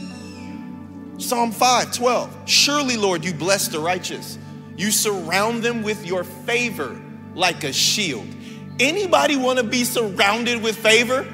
[1.19, 2.37] Psalm 5 12.
[2.47, 4.39] Surely, Lord, you bless the righteous.
[4.77, 7.01] You surround them with your favor
[7.35, 8.27] like a shield.
[8.81, 11.27] Anybody want to be surrounded with favor?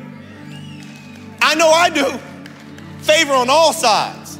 [1.41, 2.07] I know I do.
[3.03, 4.39] Favor on all sides.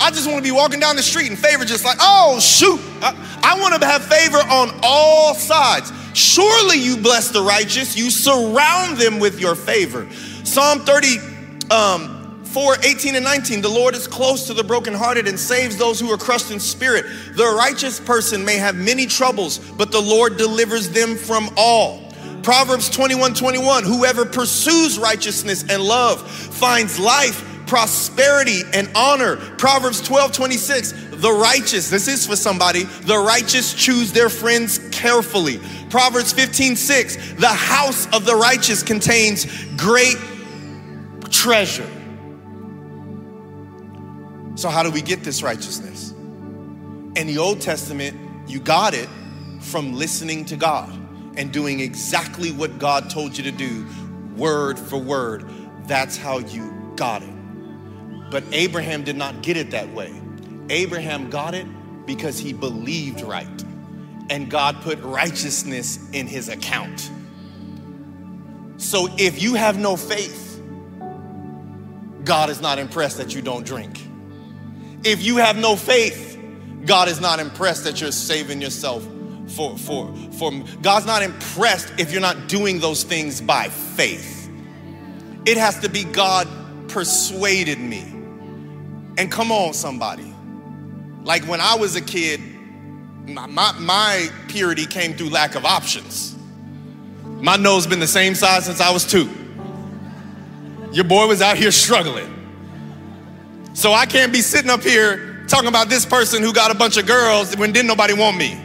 [0.00, 2.80] I just want to be walking down the street and favor just like, oh, shoot.
[3.02, 5.92] I, I want to have favor on all sides.
[6.14, 10.08] Surely you bless the righteous, you surround them with your favor.
[10.44, 11.18] Psalm 30,
[11.70, 12.17] um,
[12.58, 16.10] 4 18 and 19 the lord is close to the brokenhearted and saves those who
[16.10, 17.06] are crushed in spirit.
[17.36, 22.02] The righteous person may have many troubles but the lord delivers them from all.
[22.42, 29.36] Proverbs 21 21 whoever pursues righteousness and love finds life prosperity and honor.
[29.56, 35.60] Proverbs 12 26 the righteous this is for somebody the righteous choose their friends carefully.
[35.90, 39.46] Proverbs 15 6 the house of the righteous contains
[39.76, 40.16] great
[41.30, 41.88] treasure
[44.58, 46.10] so, how do we get this righteousness?
[46.10, 49.08] In the Old Testament, you got it
[49.60, 50.90] from listening to God
[51.36, 53.86] and doing exactly what God told you to do,
[54.36, 55.48] word for word.
[55.84, 57.32] That's how you got it.
[58.32, 60.12] But Abraham did not get it that way.
[60.70, 61.68] Abraham got it
[62.04, 63.64] because he believed right,
[64.28, 67.12] and God put righteousness in his account.
[68.78, 70.60] So if you have no faith,
[72.24, 74.07] God is not impressed that you don't drink.
[75.08, 76.38] If you have no faith,
[76.84, 79.02] God is not impressed that you're saving yourself
[79.46, 80.52] for, for, for
[80.82, 84.50] God's not impressed if you're not doing those things by faith.
[85.46, 86.46] It has to be God
[86.88, 88.02] persuaded me.
[89.16, 90.34] And come on, somebody.
[91.22, 92.42] Like when I was a kid,
[93.26, 96.36] my, my, my purity came through lack of options.
[97.24, 99.30] My nose been the same size since I was two.
[100.92, 102.37] Your boy was out here struggling.
[103.78, 106.96] So I can't be sitting up here talking about this person who got a bunch
[106.96, 108.60] of girls when didn't nobody want me.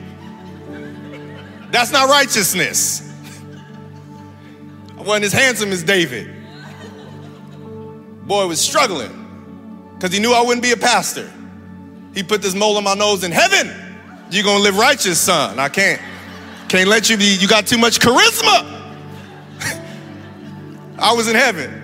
[1.70, 3.14] That's not righteousness.
[4.98, 6.34] I wasn't as handsome as David.
[8.24, 11.32] Boy was struggling because he knew I wouldn't be a pastor.
[12.16, 13.72] He put this mole on my nose in heaven.
[14.32, 15.60] You're gonna live righteous, son.
[15.60, 16.02] I can't.
[16.70, 18.98] Can't let you be, you got too much charisma.
[20.98, 21.83] I was in heaven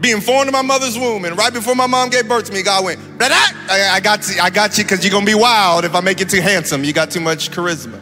[0.00, 2.62] being formed in my mother's womb, and right before my mom gave birth to me,
[2.62, 5.94] God went, I, I got you, I got you, because you're gonna be wild if
[5.94, 6.84] I make you too handsome.
[6.84, 8.00] You got too much charisma.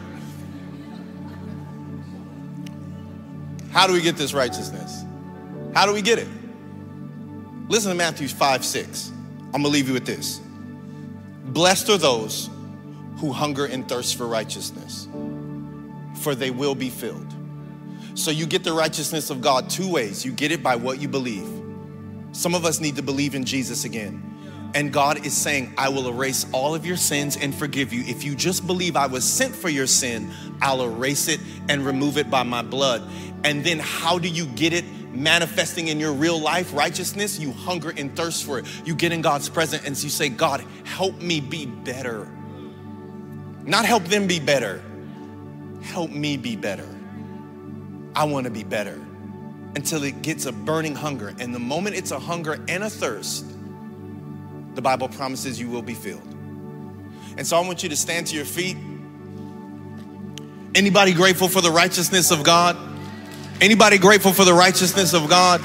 [3.71, 5.03] How do we get this righteousness?
[5.73, 6.27] How do we get it?
[7.67, 9.11] Listen to Matthew 5, 6.
[9.53, 10.39] I'm gonna leave you with this.
[11.45, 12.49] Blessed are those
[13.17, 15.07] who hunger and thirst for righteousness,
[16.21, 17.33] for they will be filled.
[18.13, 20.25] So you get the righteousness of God two ways.
[20.25, 21.47] You get it by what you believe.
[22.37, 24.71] Some of us need to believe in Jesus again.
[24.75, 28.03] And God is saying, I will erase all of your sins and forgive you.
[28.03, 30.31] If you just believe I was sent for your sin,
[30.61, 33.01] I'll erase it and remove it by my blood.
[33.43, 34.85] And then how do you get it
[35.15, 37.39] manifesting in your real life righteousness?
[37.39, 38.67] You hunger and thirst for it.
[38.85, 42.31] You get in God's presence and you say, God, help me be better.
[43.63, 44.83] Not help them be better,
[45.81, 46.87] help me be better.
[48.15, 49.06] I want to be better
[49.77, 51.35] until it gets a burning hunger.
[51.39, 53.45] And the moment it's a hunger and a thirst,
[54.73, 56.27] the Bible promises you will be filled.
[57.37, 58.75] And so I want you to stand to your feet.
[60.73, 62.75] Anybody grateful for the righteousness of God?
[63.61, 65.61] Anybody grateful for the righteousness of God?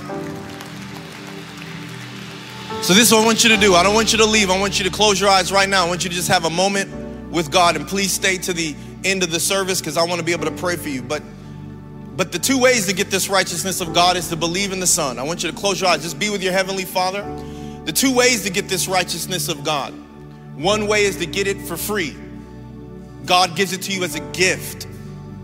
[2.83, 3.75] So this is what I want you to do.
[3.75, 4.51] I don't want you to leave.
[4.51, 5.87] I want you to close your eyes right now.
[5.87, 8.77] I want you to just have a moment with God and please stay to the
[9.05, 11.01] end of the service because I want to be able to pray for you.
[11.01, 11.23] But
[12.23, 14.87] but the two ways to get this righteousness of God is to believe in the
[14.87, 15.19] Son.
[15.19, 16.03] I want you to close your eyes.
[16.03, 17.23] Just be with your heavenly Father.
[17.85, 19.93] The two ways to get this righteousness of God.
[20.55, 22.17] One way is to get it for free.
[23.27, 24.87] God gives it to you as a gift.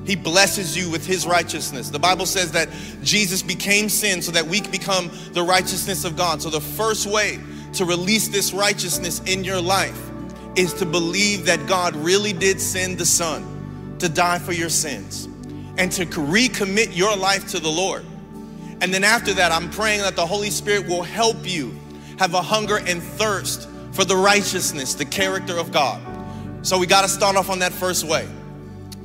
[0.07, 1.91] He blesses you with his righteousness.
[1.91, 2.69] The Bible says that
[3.03, 6.41] Jesus became sin so that we become the righteousness of God.
[6.41, 7.41] So the first way
[7.73, 10.01] to release this righteousness in your life
[10.55, 15.29] is to believe that God really did send the Son to die for your sins
[15.79, 18.05] and to recommit your life to the Lord.
[18.81, 21.75] And then after that, I'm praying that the Holy Spirit will help you
[22.19, 26.01] have a hunger and thirst for the righteousness, the character of God.
[26.63, 28.29] So we got to start off on that first way.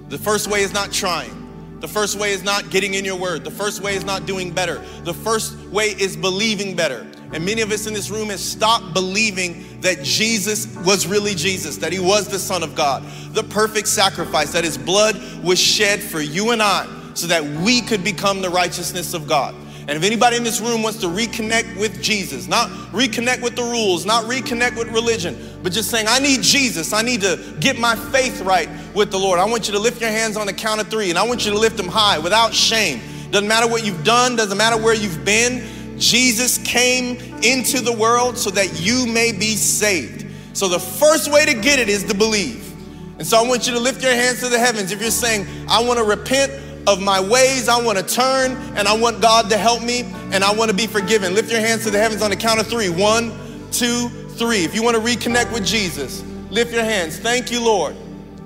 [0.10, 1.40] The first way is not trying.
[1.80, 3.44] The first way is not getting in your word.
[3.44, 4.84] The first way is not doing better.
[5.04, 7.06] The first way is believing better.
[7.34, 11.78] And many of us in this room have stopped believing that Jesus was really Jesus,
[11.78, 16.00] that he was the Son of God, the perfect sacrifice, that his blood was shed
[16.02, 19.56] for you and I so that we could become the righteousness of God.
[19.86, 23.64] And if anybody in this room wants to reconnect with Jesus, not reconnect with the
[23.64, 27.78] rules, not reconnect with religion, but just saying, I need Jesus, I need to get
[27.78, 30.54] my faith right with the Lord, I want you to lift your hands on the
[30.54, 33.02] count of three and I want you to lift them high without shame.
[33.32, 35.68] Doesn't matter what you've done, doesn't matter where you've been.
[36.04, 40.28] Jesus came into the world so that you may be saved.
[40.52, 42.70] So the first way to get it is to believe.
[43.18, 44.92] And so I want you to lift your hands to the heavens.
[44.92, 46.52] If you're saying, I want to repent
[46.88, 47.70] of my ways.
[47.70, 50.02] I want to turn and I want God to help me
[50.32, 51.34] and I want to be forgiven.
[51.34, 52.90] Lift your hands to the heavens on the count of three.
[52.90, 53.32] One,
[53.72, 54.66] two, three.
[54.66, 57.18] If you want to reconnect with Jesus, lift your hands.
[57.18, 57.96] Thank you, Lord.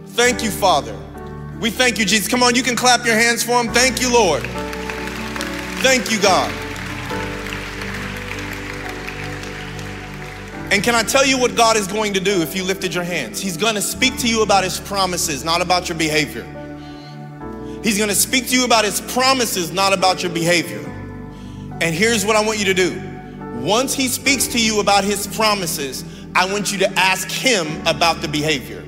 [0.10, 0.96] Thank you, Father.
[1.60, 2.28] We thank you, Jesus.
[2.28, 3.74] Come on, you can clap your hands for him.
[3.74, 4.44] Thank you, Lord.
[5.82, 6.67] Thank you, God.
[10.72, 13.04] And can I tell you what God is going to do if you lifted your
[13.04, 13.40] hands?
[13.40, 16.46] He's going to speak to you about his promises, not about your behavior.
[17.88, 20.84] He's gonna speak to you about his promises, not about your behavior.
[21.80, 23.02] And here's what I want you to do.
[23.62, 26.04] Once he speaks to you about his promises,
[26.36, 28.84] I want you to ask him about the behavior.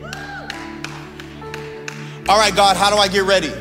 [2.28, 3.54] All right, God, how do I get ready?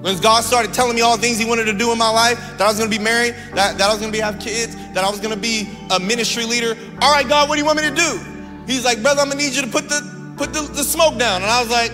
[0.00, 2.38] When God started telling me all the things He wanted to do in my life,
[2.38, 5.04] that I was gonna be married, that, that I was gonna be have kids, that
[5.04, 6.76] I was gonna be a ministry leader.
[7.02, 8.20] All right, God, what do you want me to do?
[8.66, 11.42] He's like, brother, I'm gonna need you to put the put the, the smoke down.
[11.42, 11.92] And I was like,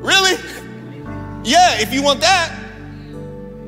[0.00, 0.42] Really?
[1.44, 2.56] Yeah, if you want that.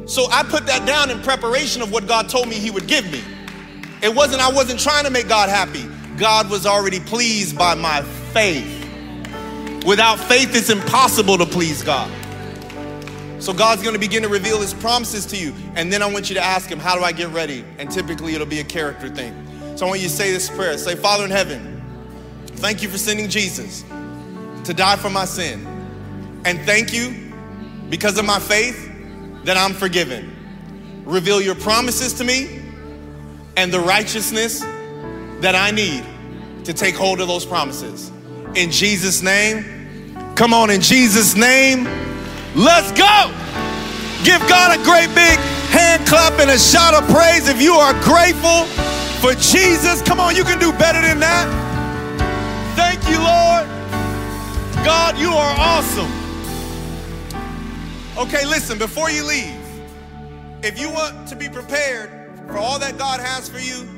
[0.06, 3.10] So I put that down in preparation of what God told me He would give
[3.12, 3.22] me.
[4.02, 5.86] It wasn't, I wasn't trying to make God happy.
[6.16, 8.78] God was already pleased by my faith.
[9.86, 12.10] Without faith, it's impossible to please God.
[13.42, 15.52] So God's gonna begin to reveal His promises to you.
[15.74, 17.64] And then I want you to ask Him, How do I get ready?
[17.78, 19.34] And typically it'll be a character thing.
[19.76, 21.82] So I want you to say this prayer Say, Father in heaven,
[22.46, 23.82] thank you for sending Jesus
[24.62, 25.66] to die for my sin.
[26.44, 27.32] And thank you
[27.90, 28.88] because of my faith
[29.42, 31.02] that I'm forgiven.
[31.04, 32.62] Reveal your promises to me
[33.56, 34.60] and the righteousness
[35.40, 36.04] that I need
[36.64, 38.12] to take hold of those promises.
[38.54, 41.88] In Jesus' name, come on, in Jesus' name,
[42.54, 43.30] let's go.
[44.24, 45.38] Give God a great big
[45.70, 48.64] hand clap and a shout of praise if you are grateful
[49.20, 50.02] for Jesus.
[50.02, 51.48] Come on, you can do better than that.
[52.76, 53.66] Thank you, Lord.
[54.84, 56.10] God, you are awesome.
[58.18, 59.56] Okay, listen, before you leave,
[60.62, 62.10] if you want to be prepared
[62.46, 63.88] for all that God has for you,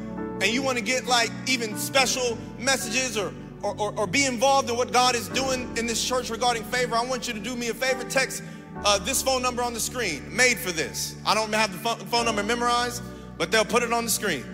[0.41, 3.33] and you want to get like even special messages or,
[3.65, 6.97] or, or, or, be involved in what God is doing in this church regarding favor,
[6.97, 8.05] I want you to do me a favor.
[8.05, 8.43] Text
[8.85, 11.17] uh, this phone number on the screen, made for this.
[11.25, 13.03] I don't have the phone number memorized,
[13.39, 14.45] but they'll put it on the screen.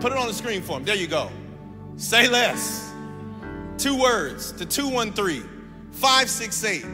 [0.00, 0.84] Put it on the screen for them.
[0.84, 1.30] There you go.
[1.96, 2.90] Say less.
[3.76, 5.42] Two words to 213
[5.92, 6.84] 568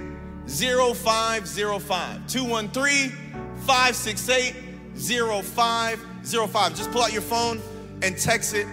[0.48, 2.26] 0505.
[2.26, 3.11] 213
[3.59, 4.54] 568
[4.96, 6.74] 0505.
[6.74, 7.62] Just pull out your phone
[8.02, 8.66] and text it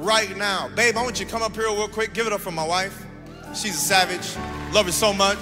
[0.00, 0.68] right now.
[0.74, 2.14] Babe, I want you to come up here real quick.
[2.14, 3.04] Give it up for my wife.
[3.54, 4.34] She's a savage.
[4.72, 5.38] Love her so much.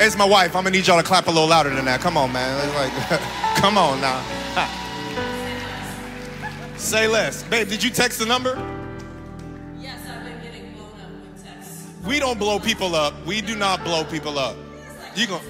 [0.00, 0.56] It's my wife.
[0.56, 2.00] I'm gonna need y'all to clap a little louder than that.
[2.00, 2.56] Come on, man.
[2.74, 3.20] Like,
[3.56, 4.20] come on now.
[6.76, 7.44] Say less.
[7.44, 8.54] Babe, did you text the number?
[9.80, 11.86] Yes, I've been getting blown up with texts.
[12.06, 13.14] We don't blow people up.
[13.24, 14.56] We do not blow people up.
[15.14, 15.40] You gon'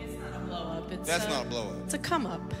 [0.00, 0.92] It's not a blow up.
[0.92, 1.76] It's That's a, not a blow up.
[1.84, 2.40] It's a come up.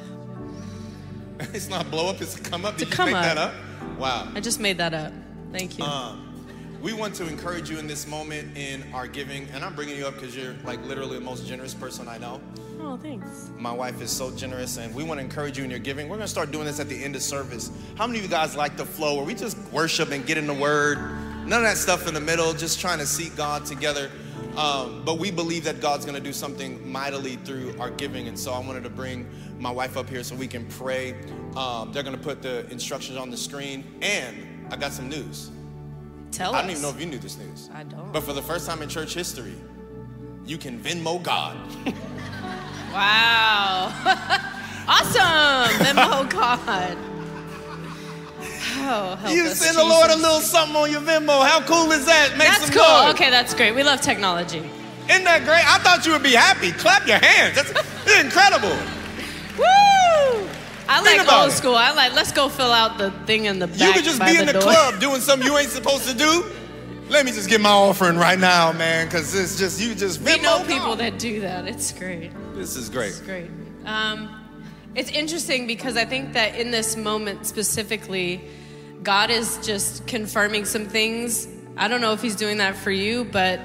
[1.52, 2.76] It's not blow up, it's a come up.
[2.76, 3.24] Did you come make up.
[3.24, 3.54] that up?
[3.98, 4.28] Wow.
[4.36, 5.12] I just made that up.
[5.54, 5.84] Thank you.
[5.84, 6.34] Um,
[6.82, 10.04] we want to encourage you in this moment in our giving, and I'm bringing you
[10.04, 12.40] up because you're like literally the most generous person I know.
[12.80, 13.52] oh, thanks.
[13.56, 16.08] My wife is so generous, and we want to encourage you in your giving.
[16.08, 17.70] We're going to start doing this at the end of service.
[17.94, 20.48] How many of you guys like the flow where we just worship and get in
[20.48, 20.98] the Word?
[21.46, 24.10] None of that stuff in the middle, just trying to seek God together.
[24.56, 28.36] Um, but we believe that God's going to do something mightily through our giving, and
[28.36, 29.30] so I wanted to bring
[29.60, 31.14] my wife up here so we can pray.
[31.56, 35.50] Um, they're going to put the instructions on the screen, and I got some news.
[36.30, 36.56] Tell us.
[36.56, 37.70] I don't even know if you knew this news.
[37.72, 38.12] I don't.
[38.12, 39.54] But for the first time in church history,
[40.44, 41.56] you can Venmo God.
[42.92, 43.90] Wow.
[44.86, 45.84] awesome.
[45.84, 46.96] Venmo God.
[48.86, 51.44] Oh, help You us, send the Lord a little something on your Venmo.
[51.44, 52.36] How cool is that?
[52.38, 52.82] Make That's cool.
[52.84, 53.14] noise.
[53.14, 53.74] Okay, that's great.
[53.74, 54.58] We love technology.
[55.10, 55.64] Isn't that great?
[55.66, 56.70] I thought you would be happy.
[56.70, 57.56] Clap your hands.
[57.56, 57.70] That's
[58.24, 58.76] incredible.
[59.58, 59.64] Woo!
[60.88, 61.52] I Think like old it.
[61.52, 61.74] school.
[61.74, 62.14] I like.
[62.14, 63.78] Let's go fill out the thing in the back.
[63.80, 64.62] You could just be in the door.
[64.62, 66.44] club doing something you ain't supposed to do.
[67.08, 70.38] Let me just get my offering right now, man, because it's just you just We
[70.40, 71.66] know people that do that.
[71.66, 72.32] It's great.
[72.54, 73.08] This is great.
[73.10, 73.50] It's great.
[73.84, 74.28] Um,
[74.94, 78.42] it's interesting because I think that in this moment specifically,
[79.02, 81.46] God is just confirming some things.
[81.76, 83.60] I don't know if He's doing that for you, but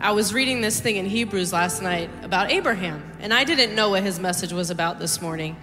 [0.00, 3.90] I was reading this thing in Hebrews last night about Abraham, and I didn't know
[3.90, 5.56] what his message was about this morning.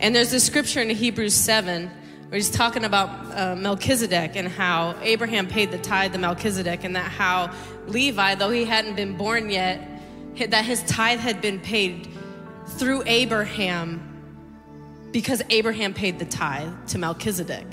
[0.00, 1.90] And there's this scripture in Hebrews 7
[2.28, 6.94] where he's talking about uh, Melchizedek and how Abraham paid the tithe to Melchizedek, and
[6.94, 7.52] that how
[7.86, 9.80] Levi, though he hadn't been born yet,
[10.50, 12.06] that his tithe had been paid
[12.76, 14.04] through Abraham
[15.10, 17.66] because Abraham paid the tithe to Melchizedek.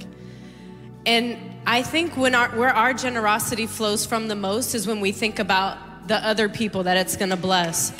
[1.06, 5.12] And I think when our, where our generosity flows from the most is when we
[5.12, 7.92] think about the other people that it's going to bless.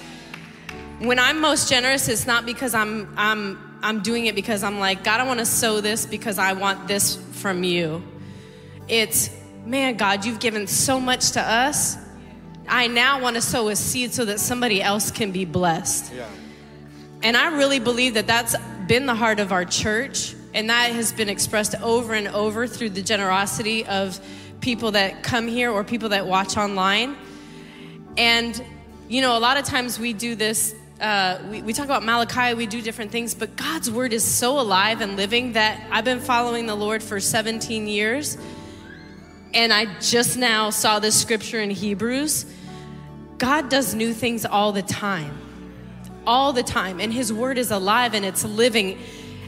[1.00, 5.04] When I'm most generous, it's not because I'm I'm I'm doing it because I'm like
[5.04, 5.20] God.
[5.22, 8.02] I want to sow this because I want this from you.
[8.88, 9.30] It's
[9.64, 11.96] man, God, you've given so much to us.
[12.68, 16.14] I now want to sow a seed so that somebody else can be blessed.
[16.14, 16.28] Yeah.
[17.22, 18.56] And I really believe that that's
[18.88, 22.90] been the heart of our church, and that has been expressed over and over through
[22.90, 24.20] the generosity of
[24.62, 27.16] people that come here or people that watch online.
[28.18, 28.64] And,
[29.08, 32.54] you know, a lot of times we do this, uh, we, we talk about Malachi,
[32.54, 36.20] we do different things, but God's word is so alive and living that I've been
[36.20, 38.38] following the Lord for 17 years.
[39.54, 42.46] And I just now saw this scripture in Hebrews.
[43.38, 45.38] God does new things all the time
[46.28, 48.98] all the time and his word is alive and it's living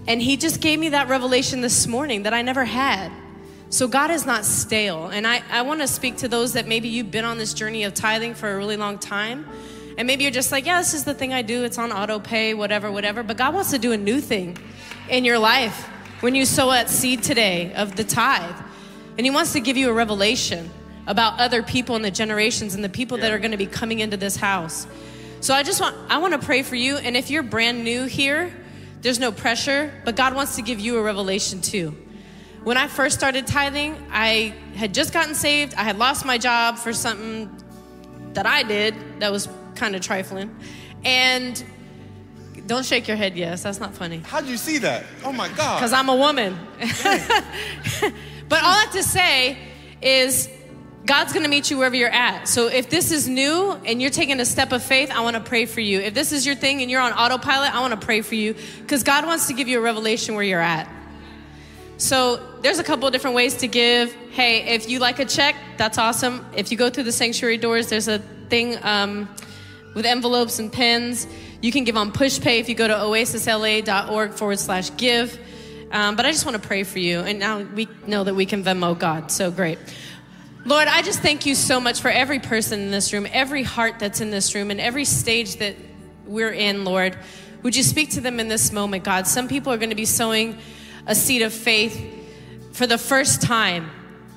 [0.07, 3.11] and he just gave me that revelation this morning that i never had
[3.69, 6.87] so god is not stale and i, I want to speak to those that maybe
[6.87, 9.47] you've been on this journey of tithing for a really long time
[9.97, 11.63] and maybe you're just like yeah this is the thing i do.
[11.63, 13.23] It's on auto pay whatever whatever.
[13.23, 14.57] But god wants to do a new thing
[15.09, 15.89] in your life
[16.21, 18.55] when you sow that seed today of the tithe.
[19.17, 20.69] And he wants to give you a revelation
[21.07, 23.99] about other people and the generations and the people that are going to be coming
[23.99, 24.85] into this house.
[25.39, 26.97] So I just want I want to pray for you.
[26.97, 28.53] And if you're brand new here,
[29.01, 31.95] there's no pressure, but God wants to give you a revelation too.
[32.63, 35.73] When I first started tithing, I had just gotten saved.
[35.75, 37.49] I had lost my job for something
[38.33, 39.47] that I did that was
[39.77, 40.55] kind of trifling.
[41.05, 41.63] And
[42.65, 44.17] don't shake your head, yes, that's not funny.
[44.25, 45.05] How'd you see that?
[45.23, 45.77] Oh my God.
[45.77, 46.57] Because I'm a woman.
[46.79, 49.57] but all I have to say
[50.01, 50.49] is
[51.05, 52.49] God's gonna meet you wherever you're at.
[52.49, 55.65] So if this is new and you're taking a step of faith, I wanna pray
[55.65, 56.01] for you.
[56.01, 59.03] If this is your thing and you're on autopilot, I wanna pray for you because
[59.03, 60.89] God wants to give you a revelation where you're at.
[61.97, 64.13] So there's a couple of different ways to give.
[64.31, 66.45] Hey, if you like a check, that's awesome.
[66.55, 68.19] If you go through the sanctuary doors, there's a
[68.49, 69.29] thing um,
[69.97, 71.25] with envelopes and pens.
[71.59, 75.39] You can give on PushPay if you go to oasisla.org forward slash give.
[75.91, 77.21] Um, but I just want to pray for you.
[77.21, 79.31] And now we know that we can Venmo God.
[79.31, 79.79] So great.
[80.65, 83.95] Lord, I just thank you so much for every person in this room, every heart
[83.97, 85.75] that's in this room, and every stage that
[86.27, 87.17] we're in, Lord.
[87.63, 89.25] Would you speak to them in this moment, God?
[89.25, 90.59] Some people are going to be sowing
[91.07, 91.99] a seed of faith
[92.71, 93.89] for the first time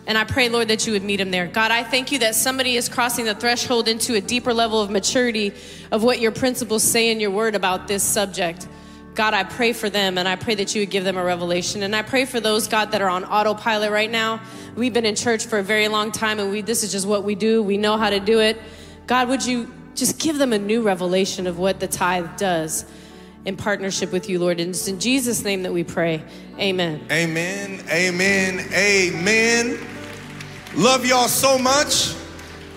[0.07, 1.47] And I pray, Lord, that you would meet him there.
[1.47, 4.91] God, I thank you that somebody is crossing the threshold into a deeper level of
[4.91, 5.53] maturity
[5.91, 8.67] of what your principles say in your word about this subject.
[9.15, 11.83] God, I pray for them and I pray that you would give them a revelation.
[11.83, 14.41] And I pray for those, God, that are on autopilot right now.
[14.77, 17.25] We've been in church for a very long time and we this is just what
[17.25, 17.63] we do.
[17.63, 18.61] We know how to do it.
[19.07, 22.85] God, would you just give them a new revelation of what the tithe does
[23.45, 24.61] in partnership with you, Lord?
[24.61, 26.23] And it's in Jesus' name that we pray.
[26.59, 27.01] Amen.
[27.11, 27.85] Amen.
[27.91, 28.67] Amen.
[28.73, 29.79] Amen.
[30.77, 32.15] Love y'all so much.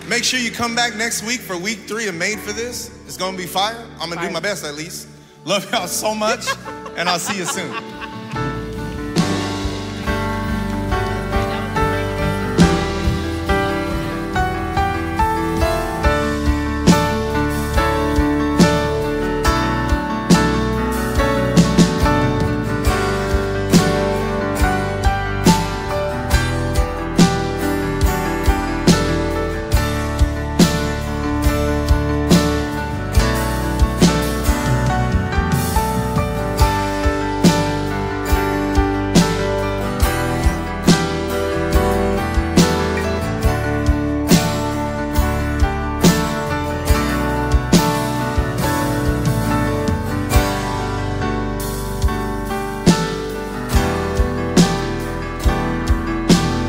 [0.07, 2.89] Make sure you come back next week for week three of Made for This.
[3.05, 3.85] It's gonna be fire.
[3.99, 5.07] I'm gonna do my best at least.
[5.45, 6.47] Love y'all so much,
[6.97, 8.12] and I'll see you soon.